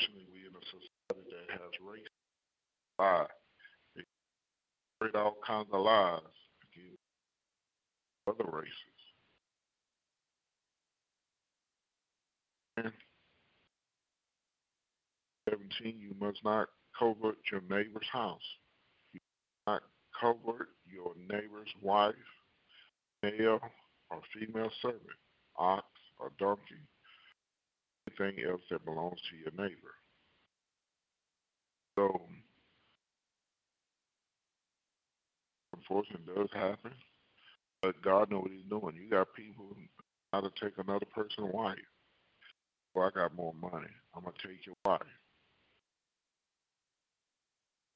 Especially 0.00 0.24
we 0.32 0.48
in 0.48 0.56
a 0.56 0.64
society 0.64 1.28
that 1.28 1.60
has 1.60 1.72
race 1.86 2.08
lie. 2.98 3.26
They 3.96 4.04
spread 4.96 5.14
all 5.14 5.36
kinds 5.46 5.68
of 5.74 5.80
lies 5.82 6.20
against 6.72 7.04
other 8.26 8.50
races. 8.50 8.72
And 12.78 12.92
17, 15.52 15.98
you 16.00 16.14
must 16.18 16.38
not 16.44 16.68
covet 16.98 17.36
your 17.50 17.60
neighbor's 17.62 18.06
house. 18.10 18.40
You 19.12 19.20
must 19.66 19.82
not 19.82 19.82
covet 20.20 20.68
your 20.90 21.12
neighbor's 21.28 21.70
wife, 21.82 22.14
male 23.22 23.60
or 24.10 24.20
female 24.34 24.70
servant, 24.80 25.02
ox 25.56 25.84
or 26.18 26.32
donkey, 26.38 26.80
anything 28.08 28.44
else 28.48 28.62
that 28.70 28.84
belongs 28.84 29.18
to 29.30 29.36
your 29.36 29.66
neighbor. 29.68 29.94
So, 31.98 32.22
unfortunately, 35.76 36.34
does 36.34 36.48
happen, 36.54 36.92
but 37.82 38.00
God 38.02 38.30
knows 38.30 38.42
what 38.44 38.52
He's 38.52 38.70
doing. 38.70 38.96
You 38.96 39.10
got 39.10 39.34
people 39.34 39.76
how 40.32 40.40
to 40.40 40.50
take 40.62 40.78
another 40.78 41.06
person's 41.14 41.52
wife. 41.52 41.76
Well, 42.94 43.06
I 43.06 43.18
got 43.18 43.34
more 43.34 43.54
money. 43.54 43.88
I'm 44.14 44.24
gonna 44.24 44.34
take 44.42 44.64
your 44.66 44.76
wife. 44.86 45.00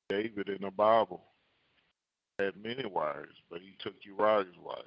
David 0.09 0.49
in 0.49 0.63
the 0.63 0.71
Bible 0.71 1.23
had 2.39 2.63
many 2.63 2.87
wives, 2.87 3.35
but 3.51 3.61
he 3.61 3.75
took 3.79 3.95
Uriah's 4.05 4.47
wife. 4.63 4.85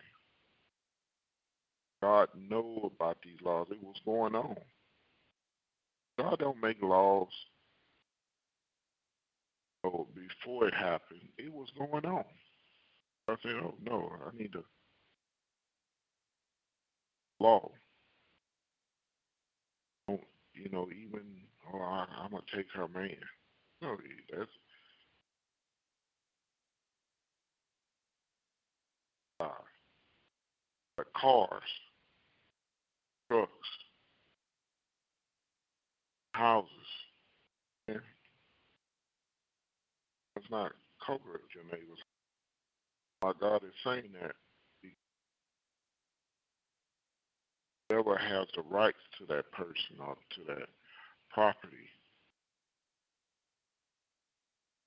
God 2.01 2.29
know 2.37 2.91
about 2.95 3.17
these 3.23 3.41
laws. 3.43 3.67
It 3.71 3.83
was 3.83 3.99
going 4.05 4.35
on. 4.35 4.55
God 6.17 6.39
don't 6.39 6.61
make 6.61 6.81
laws 6.81 7.27
so 9.83 10.07
before 10.13 10.67
it 10.67 10.73
happened. 10.73 11.21
It 11.37 11.51
was 11.51 11.69
going 11.77 12.05
on. 12.05 12.25
I 13.27 13.35
said, 13.41 13.53
oh 13.63 13.75
no, 13.85 14.11
I 14.25 14.37
need 14.37 14.53
to 14.53 14.63
law. 17.39 17.71
You 20.07 20.69
know, 20.71 20.89
even 20.91 21.21
oh, 21.73 21.79
I, 21.79 22.05
I'm 22.21 22.31
gonna 22.31 22.43
take 22.53 22.67
her 22.73 22.87
man. 22.87 23.15
No, 23.81 23.95
that's 24.35 24.49
uh, 29.39 29.47
the 30.97 31.03
cars, 31.15 31.61
trucks, 33.29 33.51
houses. 36.33 36.69
Yeah. 37.87 37.95
It's 40.35 40.49
not 40.49 40.71
covered 41.05 41.41
your 41.53 41.63
neighbors. 41.65 41.99
My 43.21 43.33
God 43.39 43.63
is 43.63 43.73
saying 43.83 44.09
that 44.21 44.35
whoever 47.89 48.17
has 48.17 48.47
the 48.55 48.61
rights 48.61 48.97
to 49.19 49.25
that 49.27 49.51
person 49.51 49.97
or 49.99 50.15
to 50.35 50.43
that 50.47 50.67
property, 51.29 51.89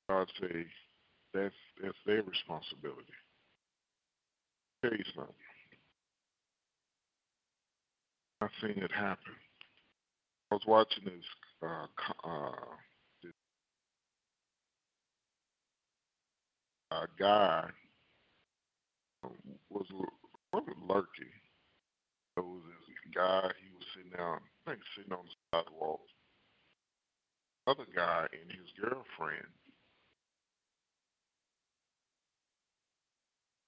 God 0.09 0.29
say 0.41 0.67
that's 1.35 1.55
that's 1.83 1.99
their 2.07 2.23
responsibility. 2.23 3.13
I've 8.41 8.51
seen 8.61 8.83
it 8.83 8.91
happen. 8.93 9.35
I 10.51 10.55
was 10.57 10.63
watching 10.67 11.05
this 11.05 11.25
uh, 11.63 11.87
uh, 12.25 12.51
this 13.23 13.33
uh, 16.91 17.07
guy 17.19 17.69
was 19.71 19.87
wasn't 20.53 20.89
lurking. 20.89 21.31
It 22.37 22.41
was 22.45 22.63
this 22.67 23.15
guy. 23.15 23.51
He 23.63 23.71
was 23.77 23.85
sitting 23.95 24.11
down, 24.17 24.41
I 24.67 24.71
think 24.71 24.83
sitting 24.97 25.13
on 25.13 25.25
the 25.25 25.59
sidewalk. 25.59 26.01
Other 27.69 27.87
guy 27.95 28.27
and 28.33 28.51
his 28.51 28.69
girlfriend, 28.81 29.47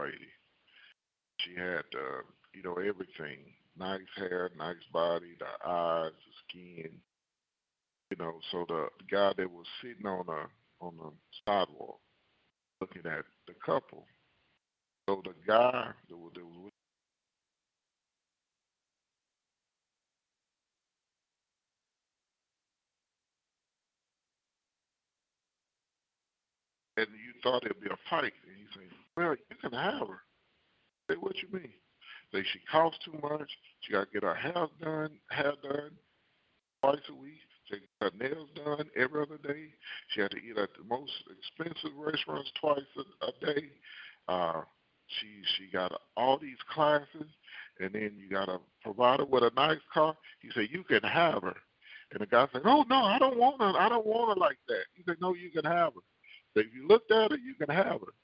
lady. 0.00 0.33
She 1.44 1.54
had, 1.54 1.84
uh, 1.94 2.22
you 2.54 2.62
know, 2.62 2.74
everything. 2.74 3.38
Nice 3.78 4.00
hair, 4.16 4.50
nice 4.56 4.76
body, 4.92 5.36
the 5.38 5.68
eyes, 5.68 6.12
the 6.12 6.32
skin. 6.48 6.90
You 8.10 8.16
know, 8.18 8.40
so 8.50 8.64
the 8.68 8.88
guy 9.10 9.32
that 9.36 9.50
was 9.50 9.66
sitting 9.82 10.06
on 10.06 10.26
the 10.26 10.46
on 10.80 10.96
the 10.96 11.10
sidewalk 11.46 12.00
looking 12.80 13.02
at 13.10 13.24
the 13.46 13.54
couple. 13.64 14.06
So 15.08 15.22
the 15.24 15.34
guy 15.46 15.90
that 16.08 16.16
was, 16.16 16.32
that 16.34 16.44
was 16.44 16.70
and 26.96 27.08
you 27.08 27.32
thought 27.42 27.64
it'd 27.64 27.80
be 27.80 27.88
a 27.90 27.96
fight, 28.08 28.32
and 28.46 28.58
you 28.58 28.66
say, 28.74 28.88
"Well, 29.16 29.34
you 29.50 29.56
can 29.60 29.72
have 29.72 30.08
her." 30.08 30.22
Say, 31.08 31.16
"What 31.16 31.36
you 31.42 31.48
mean?" 31.52 31.72
Say 32.32 32.42
she 32.52 32.60
costs 32.70 33.04
too 33.04 33.18
much. 33.22 33.50
She 33.80 33.92
got 33.92 34.06
to 34.06 34.12
get 34.12 34.22
her 34.22 34.34
hair 34.34 34.66
done, 34.80 35.10
hair 35.30 35.52
done 35.62 35.92
twice 36.82 36.98
a 37.08 37.14
week. 37.14 37.40
She 37.66 37.76
get 37.76 37.88
her 38.00 38.10
nails 38.18 38.48
done 38.56 38.88
every 38.96 39.22
other 39.22 39.38
day. 39.38 39.68
She 40.08 40.20
had 40.20 40.30
to 40.32 40.36
eat 40.38 40.56
at 40.58 40.70
the 40.74 40.84
most 40.88 41.12
expensive 41.30 41.96
restaurants 41.96 42.50
twice 42.60 42.80
a, 42.96 43.26
a 43.26 43.54
day. 43.54 43.70
Uh, 44.28 44.62
she 45.06 45.26
she 45.56 45.70
got 45.70 45.92
all 46.16 46.38
these 46.38 46.58
classes, 46.72 47.28
and 47.78 47.92
then 47.92 48.16
you 48.16 48.28
got 48.30 48.46
to 48.46 48.60
provide 48.82 49.20
her 49.20 49.26
with 49.26 49.42
a 49.42 49.52
nice 49.54 49.80
car. 49.92 50.16
He 50.40 50.50
said, 50.54 50.68
"You 50.70 50.84
can 50.84 51.02
have 51.02 51.42
her." 51.42 51.56
And 52.12 52.20
the 52.20 52.26
guy 52.26 52.46
said, 52.52 52.62
"Oh 52.64 52.84
no, 52.88 52.96
I 52.96 53.18
don't 53.18 53.38
want 53.38 53.60
her. 53.60 53.78
I 53.78 53.88
don't 53.88 54.06
want 54.06 54.36
her 54.36 54.40
like 54.40 54.58
that." 54.68 54.84
He 54.94 55.02
said, 55.06 55.16
"No, 55.20 55.34
you 55.34 55.50
can 55.50 55.64
have 55.64 55.94
her." 55.94 56.00
So 56.54 56.60
if 56.60 56.66
you 56.74 56.86
looked 56.88 57.10
at 57.10 57.30
her, 57.30 57.38
you 57.38 57.54
can 57.54 57.74
have 57.74 58.00
her. 58.00 58.14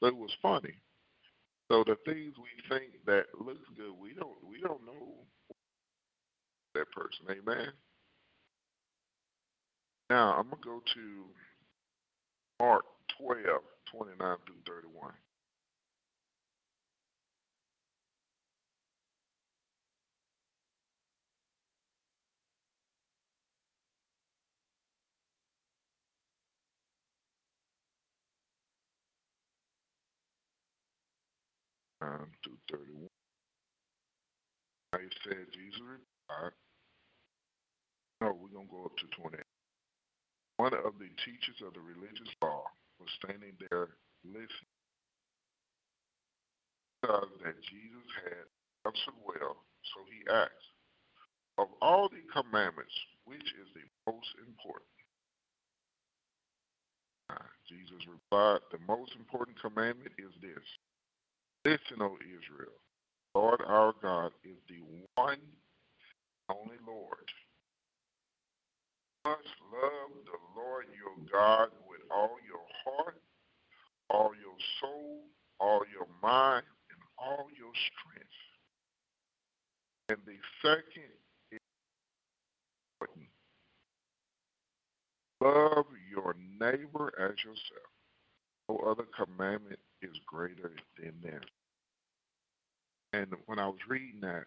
So 0.00 0.06
it 0.06 0.16
was 0.16 0.30
funny. 0.40 0.74
So 1.70 1.84
the 1.86 1.94
things 2.04 2.34
we 2.34 2.50
think 2.68 2.90
that 3.06 3.26
looks 3.38 3.62
good, 3.76 3.92
we 3.96 4.12
don't 4.12 4.34
we 4.44 4.60
don't 4.60 4.84
know 4.84 5.14
that 6.74 6.90
person. 6.90 7.26
Amen. 7.30 7.68
Now 10.10 10.34
I'm 10.36 10.50
gonna 10.50 10.62
go 10.64 10.82
to 10.94 11.24
Mark 12.58 12.84
12, 13.20 13.44
29 13.92 14.16
through 14.18 14.56
31. 14.66 15.12
Um, 32.02 32.26
through 32.42 32.58
31. 32.70 33.08
I 34.92 35.06
said, 35.22 35.46
Jesus 35.54 35.80
replied, 35.80 36.56
no, 38.20 38.36
we're 38.36 38.52
going 38.52 38.68
to 38.68 38.74
go 38.74 38.84
up 38.84 38.96
to 39.00 39.06
28. 39.16 39.40
One 40.60 40.74
of 40.76 41.00
the 41.00 41.08
teachers 41.24 41.56
of 41.64 41.72
the 41.72 41.80
religious 41.80 42.28
law 42.42 42.68
was 43.00 43.08
standing 43.16 43.56
there 43.70 43.96
listening. 44.24 44.76
That 47.00 47.56
Jesus 47.64 48.08
had 48.28 48.44
answered 48.84 49.16
well, 49.24 49.64
so 49.88 50.04
he 50.12 50.20
asked, 50.28 50.68
Of 51.56 51.72
all 51.80 52.12
the 52.12 52.20
commandments, 52.28 52.92
which 53.24 53.40
is 53.56 53.72
the 53.72 53.88
most 54.04 54.28
important? 54.44 54.84
Jesus 57.70 58.02
replied, 58.10 58.60
The 58.74 58.82
most 58.84 59.14
important 59.14 59.54
commandment 59.62 60.10
is 60.18 60.34
this 60.42 60.66
Listen, 61.64 62.00
O 62.00 62.16
Israel, 62.24 62.72
Lord 63.34 63.60
our 63.66 63.92
God 64.00 64.32
is 64.44 64.56
the 64.68 64.80
one 65.14 65.38
only 66.48 66.76
Lord. 66.86 67.28
You 69.24 69.30
must 69.30 69.48
love 69.70 70.10
the 70.24 70.60
Lord 70.60 70.86
your 70.96 71.30
God 71.30 71.68
with 71.86 72.00
all 72.10 72.36
your 72.46 72.64
heart, 72.84 73.20
all 74.08 74.30
your 74.40 74.56
soul, 74.80 75.20
all 75.60 75.82
your 75.92 76.08
mind, 76.22 76.64
and 76.90 77.00
all 77.18 77.46
your 77.58 77.72
strength. 77.74 78.30
And 80.08 80.18
the 80.24 80.38
second 80.62 81.12
is 81.52 81.60
important. 83.02 83.28
Love 85.42 85.86
your 86.10 86.34
neighbor 86.58 87.12
as 87.18 87.36
yourself. 87.44 87.90
No 88.68 88.78
other 88.90 89.04
commandment 89.14 89.78
is 90.02 90.16
greater 90.26 90.72
than 90.98 91.12
this. 91.22 91.44
And 93.12 93.26
when 93.46 93.58
I 93.58 93.66
was 93.66 93.78
reading 93.88 94.20
that, 94.22 94.44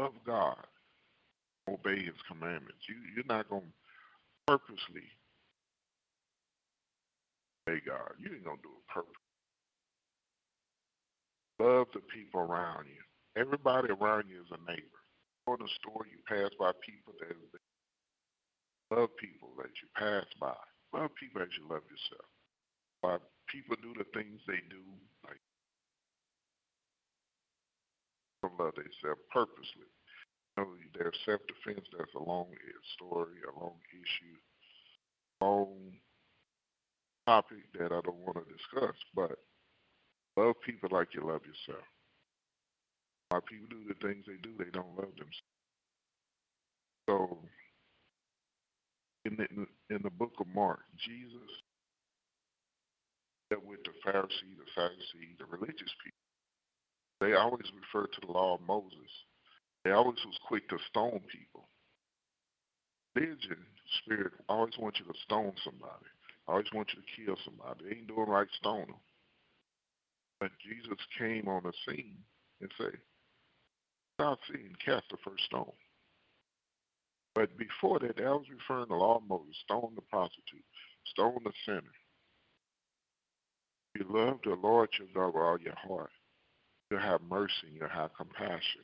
love 0.00 0.14
God, 0.26 0.64
obey 1.68 2.04
His 2.04 2.16
commandments. 2.26 2.88
You, 2.88 2.96
you're 3.14 3.24
not 3.28 3.48
going 3.50 3.62
to 3.62 3.68
purposely 4.46 5.04
obey 7.68 7.80
God. 7.86 8.12
You 8.18 8.34
ain't 8.34 8.44
going 8.44 8.56
to 8.56 8.62
do 8.62 8.70
it 8.70 8.92
purposely. 8.92 9.28
Love 11.60 11.88
the 11.92 12.00
people 12.00 12.40
around 12.40 12.86
you. 12.86 13.02
Everybody 13.40 13.90
around 13.90 14.24
you 14.28 14.40
is 14.40 14.50
a 14.50 14.70
neighbor. 14.70 15.02
Go 15.46 15.54
in 15.54 15.60
the 15.60 15.68
store, 15.80 16.06
you 16.06 16.18
pass 16.26 16.50
by 16.58 16.72
people 16.84 17.14
that 17.20 17.36
love 18.96 19.10
people 19.16 19.50
that 19.58 19.70
you 19.82 19.88
pass 19.96 20.24
by. 20.40 20.54
Love 20.94 21.10
people 21.20 21.42
as 21.42 21.48
you 21.58 21.68
love 21.68 21.82
yourself. 21.90 22.28
Why 23.00 23.18
people 23.48 23.76
do 23.82 23.94
the 23.96 24.06
things 24.12 24.40
they 24.46 24.60
do, 24.68 24.82
like 25.24 25.40
love 28.58 28.74
themselves 28.74 29.22
purposely. 29.32 29.88
You 30.56 30.64
know, 30.64 30.68
their 30.98 31.12
self 31.24 31.40
defense, 31.46 31.86
that's 31.96 32.14
a 32.14 32.22
long 32.22 32.46
story, 32.94 33.38
a 33.46 33.58
long 33.58 33.78
issue, 33.94 34.36
long 35.40 35.94
topic 37.26 37.64
that 37.78 37.92
I 37.92 38.00
don't 38.02 38.24
want 38.24 38.38
to 38.38 38.44
discuss, 38.50 38.96
but 39.14 39.38
love 40.36 40.54
people 40.64 40.90
like 40.92 41.14
you 41.14 41.20
love 41.20 41.42
yourself. 41.46 41.84
Why 43.28 43.40
people 43.46 43.68
do 43.70 43.84
the 43.86 43.94
things 44.06 44.24
they 44.26 44.40
do, 44.42 44.56
they 44.58 44.70
don't 44.72 44.96
love 44.96 45.14
themselves. 45.14 45.42
So, 47.08 47.38
in 49.24 49.36
the, 49.36 49.94
in 49.94 50.02
the 50.02 50.10
book 50.10 50.32
of 50.40 50.46
Mark, 50.54 50.80
Jesus 50.98 51.48
with 53.56 53.80
the 53.84 53.96
Pharisees, 54.04 54.60
the 54.60 54.68
Sadducees, 54.74 55.38
the 55.38 55.46
religious 55.48 55.92
people. 56.04 56.20
They 57.20 57.32
always 57.34 57.64
refer 57.72 58.06
to 58.06 58.20
the 58.20 58.32
law 58.32 58.54
of 58.54 58.60
Moses. 58.62 59.10
They 59.84 59.90
always 59.90 60.18
was 60.24 60.38
quick 60.46 60.68
to 60.68 60.78
stone 60.90 61.20
people. 61.32 61.68
Religion, 63.16 63.58
spirit, 64.02 64.32
always 64.48 64.76
want 64.78 64.98
you 65.00 65.06
to 65.06 65.18
stone 65.24 65.52
somebody. 65.64 66.06
Always 66.46 66.68
want 66.74 66.88
you 66.92 67.00
to 67.00 67.08
kill 67.16 67.36
somebody. 67.44 67.84
They 67.84 67.96
ain't 67.96 68.08
doing 68.08 68.28
right, 68.28 68.48
stone 68.60 68.86
them. 68.86 69.02
But 70.40 70.50
Jesus 70.62 70.98
came 71.18 71.48
on 71.48 71.64
the 71.64 71.72
scene 71.86 72.18
and 72.60 72.70
said, 72.78 72.98
Stop 74.20 74.38
seeing, 74.52 74.74
cast 74.84 75.04
the 75.10 75.16
first 75.24 75.44
stone. 75.44 75.72
But 77.34 77.56
before 77.56 77.98
that, 78.00 78.16
that 78.16 78.24
was 78.24 78.46
referring 78.50 78.88
to 78.88 78.96
law 78.96 79.18
of 79.18 79.28
Moses, 79.28 79.54
stone 79.64 79.92
the 79.94 80.02
prostitute, 80.02 80.64
stone 81.06 81.38
the 81.44 81.52
sinner. 81.64 81.94
You 83.98 84.06
love 84.10 84.38
the 84.44 84.54
Lord 84.54 84.90
your 84.96 85.08
God 85.12 85.34
with 85.34 85.42
all 85.42 85.58
your 85.60 85.74
heart. 85.74 86.10
You'll 86.88 87.00
have 87.00 87.20
mercy 87.28 87.66
you'll 87.74 87.88
have 87.88 88.14
compassion. 88.14 88.82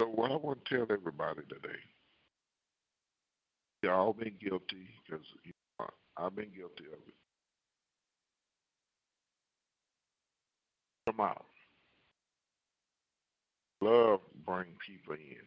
So 0.00 0.06
what 0.06 0.30
I 0.30 0.36
want 0.36 0.64
to 0.64 0.76
tell 0.76 0.86
everybody 0.88 1.40
today, 1.48 1.78
y'all 3.82 4.12
been 4.12 4.34
guilty 4.40 4.88
because 5.04 5.26
you 5.44 5.52
know, 5.80 5.86
I've 6.16 6.36
been 6.36 6.50
guilty 6.56 6.84
of 6.86 7.00
it. 7.08 7.14
Come 11.08 11.20
out. 11.20 11.46
Love 13.80 14.20
bring 14.46 14.68
people 14.86 15.14
in, 15.14 15.42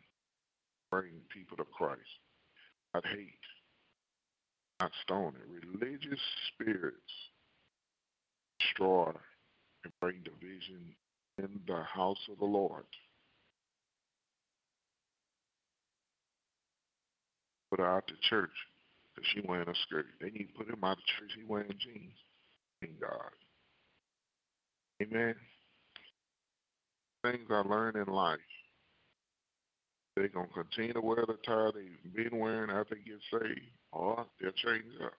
bring 0.92 1.22
people 1.34 1.56
to 1.56 1.64
Christ. 1.64 2.02
Not 2.94 3.06
hate, 3.08 3.40
not 4.82 4.92
stoning. 5.04 5.42
Religious 5.48 6.20
spirits 6.52 7.00
destroy 8.60 9.12
and 9.84 9.94
bring 10.00 10.24
division 10.24 10.96
in 11.38 11.60
the 11.68 11.84
house 11.84 12.20
of 12.32 12.38
the 12.40 12.46
Lord. 12.46 12.86
Put 17.72 17.80
her 17.80 17.88
out 17.88 18.08
the 18.08 18.14
church 18.30 18.52
because 19.16 19.30
she 19.34 19.42
wearing 19.48 19.68
a 19.68 19.76
skirt. 19.88 20.06
They 20.22 20.30
need 20.30 20.48
to 20.48 20.54
put 20.58 20.70
him 20.70 20.84
out 20.84 20.98
of 20.98 21.06
church. 21.06 21.32
He 21.36 21.44
wearing 21.48 21.74
jeans. 21.80 22.14
Thank 22.82 23.00
God. 23.00 23.32
Amen. 25.02 25.36
Things 27.24 27.48
I 27.50 27.62
learned 27.62 27.98
in 27.98 28.14
life. 28.14 28.40
They're 30.16 30.28
going 30.28 30.48
to 30.48 30.54
continue 30.54 30.94
to 30.94 31.02
wear 31.02 31.26
the 31.26 31.38
tie 31.46 31.72
they've 31.74 32.14
been 32.14 32.38
wearing 32.38 32.70
after 32.70 32.96
they 32.96 33.02
get 33.02 33.20
saved, 33.32 33.62
or 33.92 34.28
they'll 34.40 34.52
change 34.52 34.86
up. 35.04 35.14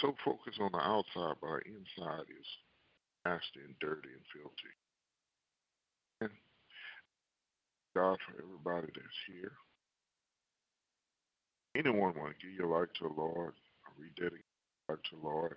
So 0.00 0.14
focused 0.24 0.60
on 0.60 0.72
the 0.72 0.78
outside, 0.78 1.36
but 1.40 1.46
our 1.46 1.62
inside 1.66 2.24
is 2.30 2.46
nasty 3.26 3.60
and 3.60 3.74
dirty 3.80 4.08
and 4.08 4.24
filthy. 4.32 4.74
And 6.22 6.30
God 7.94 8.18
for 8.24 8.42
everybody 8.42 8.92
that's 8.94 9.22
here. 9.28 9.52
Anyone 11.76 12.14
want 12.16 12.32
to 12.32 12.46
give 12.46 12.56
your 12.56 12.78
life 12.78 12.88
to 12.98 13.08
the 13.08 13.14
Lord, 13.14 13.52
rededicate 13.98 14.44
your 14.88 14.96
life 14.96 15.04
to 15.10 15.16
the 15.16 15.26
Lord. 15.28 15.56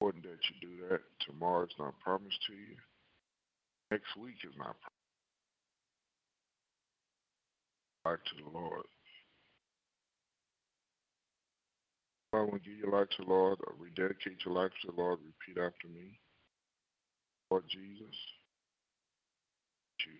Important 0.00 0.24
that 0.24 0.42
you 0.48 0.56
do 0.62 0.88
that. 0.88 1.00
Tomorrow 1.26 1.64
is 1.64 1.78
not 1.78 1.98
promised 2.00 2.38
to 2.46 2.54
you. 2.54 2.76
Next 3.90 4.16
week 4.16 4.36
is 4.44 4.56
not 4.56 4.76
promised. 4.80 4.92
To 8.26 8.34
the 8.42 8.58
Lord. 8.58 8.86
I 12.34 12.38
want 12.38 12.62
to 12.64 12.70
give 12.70 12.78
your 12.78 12.98
life 12.98 13.08
to 13.16 13.24
the 13.24 13.30
Lord 13.30 13.58
or 13.66 13.74
rededicate 13.78 14.38
your 14.44 14.54
life 14.54 14.70
to 14.82 14.92
the 14.92 15.00
Lord. 15.00 15.18
Repeat 15.20 15.60
after 15.60 15.88
me. 15.88 16.18
Lord 17.50 17.64
Jesus, 17.68 18.16
you 20.00 20.12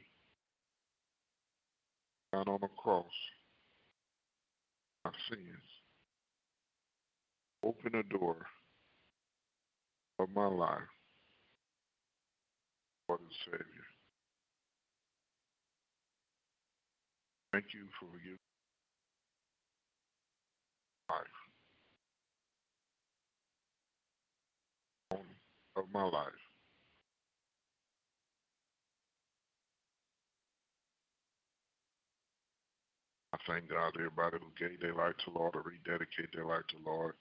down 2.32 2.48
on 2.48 2.58
the 2.60 2.68
cross, 2.76 3.06
my 5.04 5.10
sins. 5.30 5.42
Open 7.64 7.92
the 7.92 8.18
door 8.18 8.36
of 10.18 10.28
my 10.34 10.46
life, 10.46 10.80
Lord 13.08 13.20
and 13.20 13.30
Savior. 13.46 13.86
Thank 17.52 17.66
you 17.72 17.86
for 17.98 18.06
forgiving 18.12 18.38
life. 21.10 21.26
Of 25.74 25.84
my 25.92 26.04
life. 26.04 26.42
I 33.32 33.38
thank 33.48 33.70
God 33.70 33.94
everybody 33.96 34.36
who 34.38 34.68
gave 34.68 34.80
their 34.80 34.94
life 34.94 35.14
to 35.24 35.30
Lord 35.30 35.56
or 35.56 35.62
rededicate 35.62 36.28
their 36.34 36.44
life 36.44 36.66
to 36.68 36.76
Lord. 36.84 37.14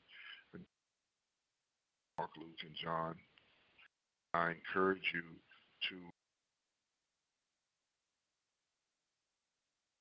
Mark, 2.17 2.31
Luke, 2.37 2.59
and 2.63 2.75
John. 2.75 3.15
I 4.33 4.51
encourage 4.51 5.11
you 5.13 5.23
to 5.89 5.95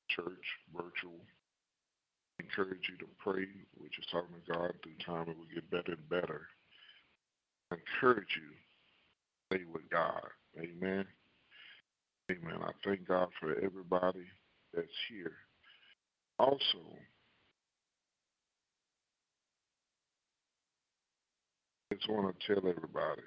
church, 0.08 0.46
virtual. 0.74 1.20
I 2.38 2.42
encourage 2.42 2.90
you 2.90 2.98
to 2.98 3.06
pray, 3.18 3.46
which 3.78 3.98
is 3.98 4.06
talking 4.12 4.34
to 4.34 4.52
God 4.52 4.72
through 4.82 4.98
time. 5.06 5.30
It 5.30 5.38
will 5.38 5.46
get 5.54 5.70
better 5.70 5.92
and 5.92 6.08
better. 6.08 6.48
Encourage 8.00 8.28
you 8.34 9.58
stay 9.58 9.64
with 9.70 9.82
God. 9.90 10.22
Amen. 10.58 11.04
Amen. 12.30 12.58
I 12.62 12.70
thank 12.82 13.06
God 13.06 13.28
for 13.38 13.54
everybody 13.62 14.24
that's 14.74 14.86
here. 15.10 15.32
Also, 16.38 16.78
I 21.90 21.96
just 21.96 22.08
want 22.08 22.34
to 22.34 22.46
tell 22.46 22.66
everybody 22.66 23.22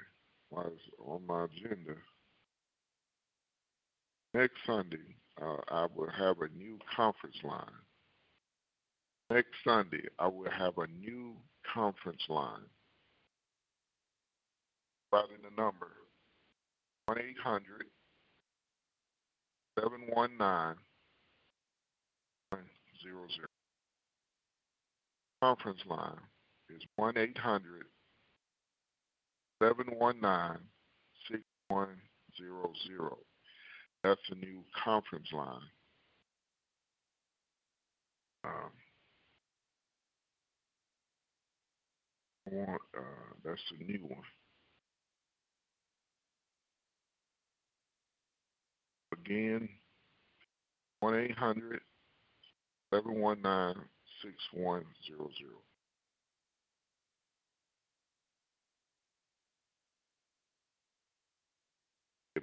why 0.49 0.63
it's 0.63 0.82
on 1.05 1.21
my 1.28 1.45
agenda. 1.45 1.93
Next 4.34 4.55
Sunday, 4.65 4.97
uh, 5.39 5.57
I 5.69 5.88
will 5.95 6.09
have 6.09 6.38
a 6.41 6.47
new 6.57 6.80
conference 6.95 7.38
line. 7.43 7.61
Next 9.30 9.51
Sunday, 9.63 10.05
I 10.17 10.28
will 10.28 10.49
have 10.49 10.80
a 10.80 10.88
new 10.88 11.36
conference 11.71 12.24
line. 12.28 12.65
Writing 15.14 15.38
the 15.43 15.61
number 15.61 15.91
1 17.05 17.20
800 17.20 17.86
719 19.80 20.76
Conference 25.39 25.80
line 25.86 26.18
is 26.72 26.82
1 26.95 27.16
800 27.16 27.86
719 29.61 30.57
6100. 31.30 33.11
That's 34.03 34.20
the 34.32 34.36
new 34.36 34.64
conference 34.84 35.28
line. 35.32 35.61
Um, 38.45 38.72
want, 42.49 42.82
uh, 42.97 43.34
that's 43.45 43.61
the 43.78 43.86
new 43.86 44.05
one. 44.07 44.24
Again, 49.14 49.70
1 51.01 51.16
800 51.16 51.82
719 52.91 53.84
6100. 54.24 54.86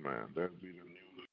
Man, 0.03 0.29
that'd 0.35 0.61
be 0.63 0.69
the 0.69 0.75
new. 0.75 1.27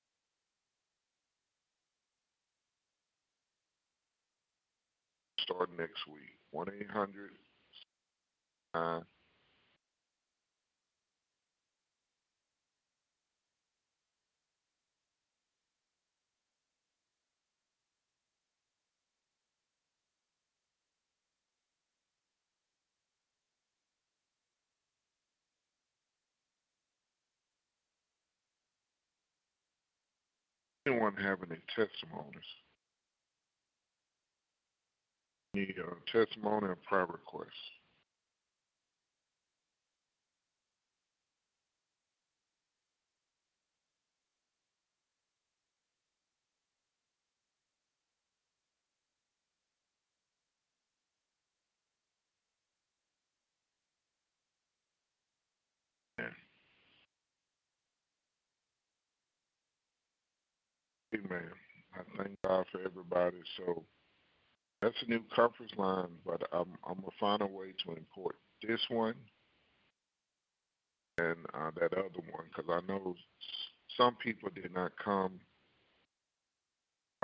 Start 5.39 5.69
next 5.77 6.07
week. 6.07 6.35
1 6.51 6.67
800 6.81 7.31
anyone 30.87 31.13
have 31.15 31.39
any 31.49 31.59
testimonies? 31.75 32.49
Any 35.55 35.73
uh, 35.79 35.95
testimony 36.11 36.67
and 36.67 36.83
prayer 36.83 37.05
requests? 37.05 37.76
Amen. 61.29 61.51
I 61.95 62.23
thank 62.23 62.37
God 62.45 62.65
for 62.71 62.81
everybody. 62.85 63.37
So 63.57 63.83
that's 64.81 64.95
a 65.05 65.09
new 65.09 65.21
conference 65.35 65.71
line, 65.77 66.09
but 66.25 66.43
I'm 66.53 66.73
I'm 66.87 66.95
gonna 66.95 67.07
find 67.19 67.41
a 67.41 67.47
way 67.47 67.73
to 67.85 67.93
import 67.95 68.35
this 68.67 68.79
one 68.89 69.15
and 71.17 71.37
uh, 71.53 71.71
that 71.79 71.93
other 71.93 72.23
one 72.31 72.45
because 72.55 72.69
I 72.71 72.81
know 72.87 73.15
some 73.97 74.15
people 74.23 74.49
did 74.55 74.73
not 74.73 74.91
come 75.03 75.39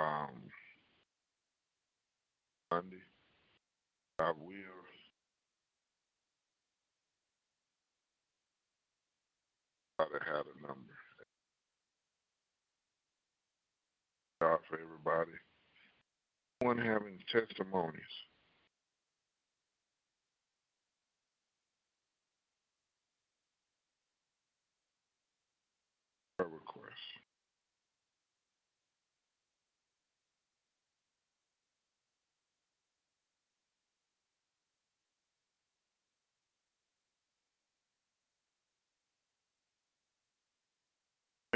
um, 0.00 0.50
Sunday. 2.72 2.96
I 4.20 4.32
will. 4.38 4.54
To 10.00 10.06
have 10.26 10.46
a 10.46 10.66
number. 10.66 10.93
God 14.44 14.58
for 14.68 14.78
everybody. 14.78 15.32
One 16.60 16.78
having 16.78 17.18
testimonies. 17.32 18.02
Prayer 26.38 26.50
request. 26.50 26.94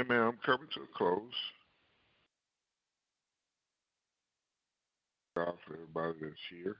Amen. 0.01 0.19
I'm 0.21 0.39
coming 0.45 0.67
to 0.75 0.81
a 0.81 0.97
close. 0.97 1.21
God 5.45 5.55
for 5.67 5.75
everybody 5.75 6.19
that's 6.21 6.41
here. 6.51 6.77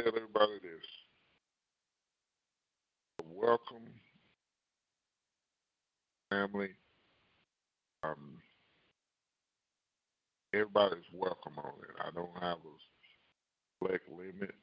Tell 0.00 0.08
everybody 0.16 0.58
this. 0.62 0.86
Welcome, 3.32 3.88
family. 6.30 6.70
Um, 8.04 8.38
everybody's 10.54 11.04
welcome 11.12 11.54
on 11.58 11.72
it. 11.82 11.96
I 12.00 12.10
don't 12.14 12.42
have 12.42 12.58
a 12.58 12.76
select 13.86 14.08
limit. 14.10 14.54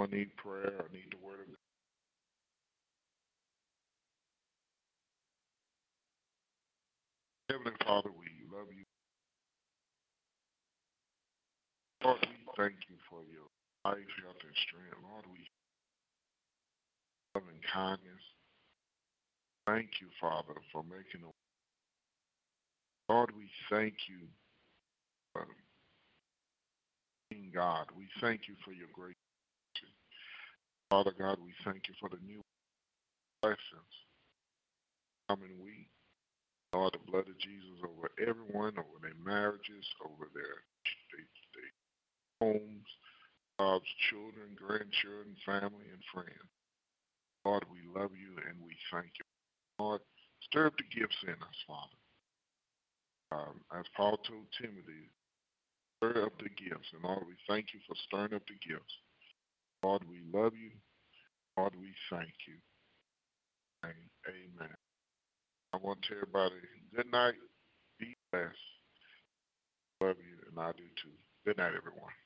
I 0.00 0.06
need 0.06 0.36
prayer. 0.36 0.74
I 0.80 0.92
need 0.92 1.12
the 1.12 1.26
word 1.26 1.40
of 1.40 1.46
God. 1.48 1.65
Heavenly 7.48 7.72
Father, 7.86 8.10
we 8.10 8.26
love 8.52 8.66
you. 8.76 8.84
Lord, 12.02 12.18
we 12.22 12.36
thank 12.56 12.74
you 12.88 12.96
for 13.08 13.20
your 13.30 13.46
life, 13.84 14.10
health, 14.22 14.42
and 14.42 14.56
strength. 14.66 14.96
Lord, 15.02 15.24
we 15.32 15.46
love 17.34 17.44
and 17.48 17.62
kindness. 17.72 18.24
Thank 19.66 20.00
you, 20.00 20.08
Father, 20.20 20.54
for 20.72 20.82
making 20.82 21.22
a 21.26 21.30
Lord, 23.12 23.30
we 23.36 23.48
thank 23.70 23.94
you, 24.08 24.26
being 27.30 27.52
God. 27.54 27.86
We 27.96 28.08
thank 28.20 28.48
you 28.48 28.54
for 28.64 28.72
your 28.72 28.88
grace. 28.92 29.14
Father 30.90 31.12
God, 31.18 31.38
we 31.44 31.52
thank 31.64 31.88
you 31.88 31.94
for 32.00 32.08
the 32.08 32.18
new 32.26 32.40
blessings 33.42 33.58
coming 35.28 35.50
week. 35.62 35.88
Lord, 36.72 36.94
the 36.94 37.10
blood 37.10 37.28
of 37.28 37.38
Jesus 37.38 37.78
over 37.84 38.10
everyone, 38.20 38.74
over 38.78 38.98
their 39.00 39.16
marriages, 39.22 39.86
over 40.04 40.28
their, 40.34 40.56
their, 41.12 41.26
their 41.54 41.72
homes, 42.40 42.88
jobs, 43.58 43.88
children, 44.10 44.52
grandchildren, 44.56 45.36
family, 45.46 45.86
and 45.88 46.02
friends. 46.12 46.50
Lord, 47.44 47.64
we 47.70 47.80
love 47.94 48.10
you 48.12 48.34
and 48.48 48.58
we 48.60 48.74
thank 48.90 49.10
you. 49.18 49.26
Lord, 49.78 50.00
stir 50.42 50.66
up 50.66 50.76
the 50.76 50.88
gifts 50.90 51.16
in 51.24 51.38
us, 51.38 51.58
Father. 51.66 52.00
Um, 53.32 53.60
as 53.78 53.86
Paul 53.96 54.18
told 54.26 54.46
Timothy, 54.60 55.10
stir 55.98 56.26
up 56.26 56.36
the 56.38 56.50
gifts. 56.50 56.90
And 56.92 57.02
Lord, 57.04 57.24
we 57.26 57.34
thank 57.48 57.72
you 57.72 57.80
for 57.86 57.94
stirring 58.06 58.34
up 58.34 58.42
the 58.46 58.58
gifts. 58.66 58.94
Lord, 59.82 60.02
we 60.08 60.20
love 60.32 60.52
you. 60.54 60.72
Lord, 61.56 61.74
we 61.78 61.94
thank 62.10 62.34
you. 62.46 62.58
Amen. 63.84 64.74
I 65.76 65.78
want 65.86 66.00
to 66.02 66.08
tell 66.08 66.18
everybody 66.22 66.54
good 66.96 67.12
night. 67.12 67.34
Be 68.00 68.16
blessed. 68.32 68.56
Love 70.00 70.16
you, 70.16 70.36
and 70.48 70.58
I 70.58 70.72
do 70.72 70.84
too. 71.02 71.12
Good 71.44 71.58
night, 71.58 71.72
everyone. 71.76 72.25